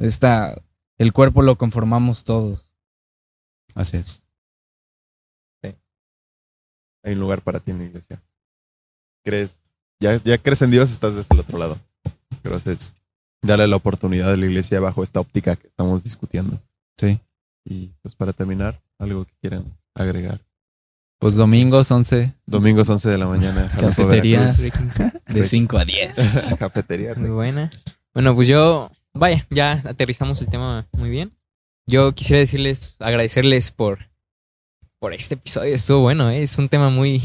[0.00, 0.60] Esta,
[0.98, 2.72] el cuerpo lo conformamos todos.
[3.74, 4.23] Así es.
[7.04, 8.20] Hay un lugar para ti en la iglesia.
[9.24, 11.78] Crees, ya, ya crees en Dios, estás desde el otro lado.
[12.42, 12.96] Pero es
[13.42, 16.60] darle la oportunidad a la iglesia bajo esta óptica que estamos discutiendo.
[16.98, 17.20] Sí.
[17.64, 20.40] Y pues para terminar, algo que quieran agregar.
[21.18, 22.32] Pues domingos 11.
[22.46, 23.70] Domingos 11 de la mañana.
[23.78, 24.46] Cafetería
[25.26, 26.16] de 5 a 10.
[26.58, 27.14] Cafetería.
[27.14, 27.70] Muy buena.
[28.12, 31.32] Bueno, pues yo, vaya, ya aterrizamos el tema muy bien.
[31.86, 34.10] Yo quisiera decirles, agradecerles por,
[35.04, 35.74] por este episodio.
[35.74, 36.42] Estuvo bueno, ¿eh?
[36.42, 37.20] es un tema muy,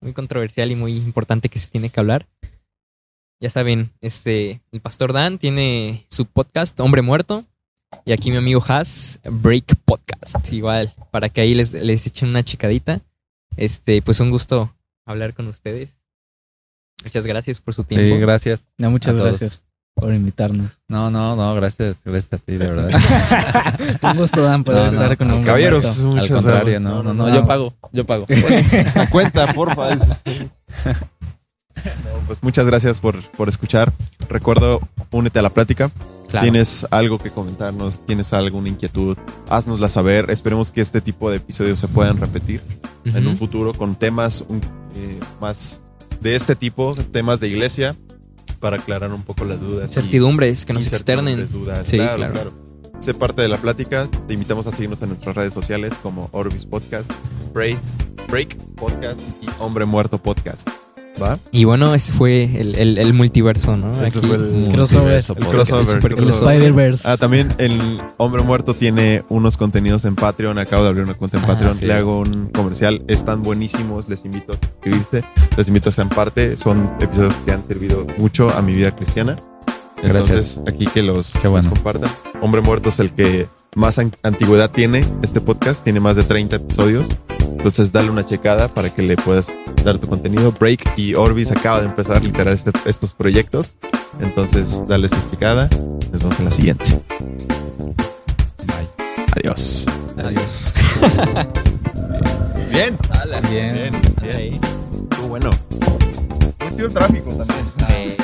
[0.00, 2.26] muy controversial y muy importante que se tiene que hablar.
[3.40, 7.44] Ya saben, este, el pastor Dan tiene su podcast Hombre Muerto
[8.04, 10.52] y aquí mi amigo Has Break Podcast.
[10.52, 13.00] Igual, para que ahí les, les echen una chicadita.
[13.56, 14.74] Este, pues un gusto
[15.06, 15.90] hablar con ustedes.
[17.04, 18.16] Muchas gracias por su tiempo.
[18.16, 18.64] Sí, gracias.
[18.78, 20.80] No, muchas gracias por invitarnos.
[20.88, 21.98] No, no, no, gracias.
[22.04, 22.90] Gracias a ti, de verdad.
[24.02, 27.14] Un gusto, Dan, poder No, no, estar con un Caballeros, Al muchas contrario, no, no,
[27.14, 27.34] no, no.
[27.34, 28.26] yo pago, yo pago.
[28.94, 29.92] La cuenta, porfa.
[29.92, 30.22] es-
[31.84, 33.92] No, pues muchas gracias por, por escuchar.
[34.28, 34.80] Recuerdo,
[35.10, 35.90] únete a la plática.
[36.28, 36.44] Claro.
[36.44, 38.00] ¿Tienes algo que comentarnos?
[38.06, 39.18] ¿Tienes alguna inquietud?
[39.50, 40.30] Haznosla saber.
[40.30, 42.62] Esperemos que este tipo de episodios se puedan repetir
[43.04, 44.62] en un futuro con temas un-
[44.94, 45.82] eh, más
[46.20, 47.94] de este tipo, temas de iglesia,
[48.60, 49.90] para aclarar un poco las dudas.
[49.90, 51.46] y- Certidumbres que nos externen.
[51.50, 51.86] dudas.
[51.88, 52.32] Sí, claro, claro.
[52.32, 52.52] claro.
[52.98, 54.08] Sé parte de la plática.
[54.28, 57.10] Te invitamos a seguirnos en nuestras redes sociales como Orbis Podcast,
[57.52, 57.78] Break,
[58.28, 60.68] Break Podcast y Hombre Muerto Podcast.
[61.20, 61.38] ¿Va?
[61.50, 63.92] Y bueno, ese fue el, el- el multiverso, ¿no?
[64.02, 64.26] Ese Aquí.
[64.26, 65.22] fue el Crossover.
[65.36, 66.12] El crossover.
[66.18, 66.30] El.
[66.30, 67.06] Spider-Verse.
[67.08, 70.58] Ah, también el Hombre Muerto tiene unos contenidos en Patreon.
[70.58, 71.72] Acabo de abrir una cuenta en Ah, Patreon.
[71.72, 73.02] así Le hago un comercial.
[73.08, 74.08] Están buenísimos.
[74.08, 75.22] Les invito a suscribirse.
[75.56, 76.56] Les invito a ser parte.
[76.56, 79.36] Son episodios que han servido mucho a mi vida cristiana.
[80.02, 81.58] Entonces, aquí que los, bueno.
[81.58, 82.10] los compartan.
[82.40, 83.46] Hombre Muerto es el que
[83.76, 85.84] más an- antigüedad tiene este podcast.
[85.84, 87.06] Tiene más de 30 episodios.
[87.62, 89.52] Entonces, dale una checada para que le puedas
[89.84, 90.50] dar tu contenido.
[90.50, 93.76] Break y Orbis acaba de empezar literal este- estos proyectos.
[94.20, 95.70] Entonces, dale su checada.
[96.10, 97.00] Nos vemos en la siguiente.
[99.36, 99.86] Adiós.
[100.18, 100.74] Adiós.
[102.72, 102.98] Bien.
[103.48, 103.94] Bien.
[104.22, 104.60] Ahí.
[105.08, 105.50] Estuvo bueno.
[106.58, 108.16] Muy chido el tráfico también.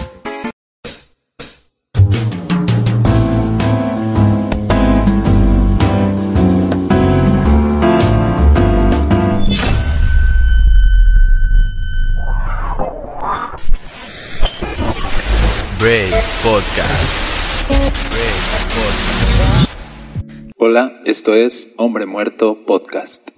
[15.88, 17.72] Podcast.
[20.58, 23.30] Hola, esto es Hombre Muerto Podcast.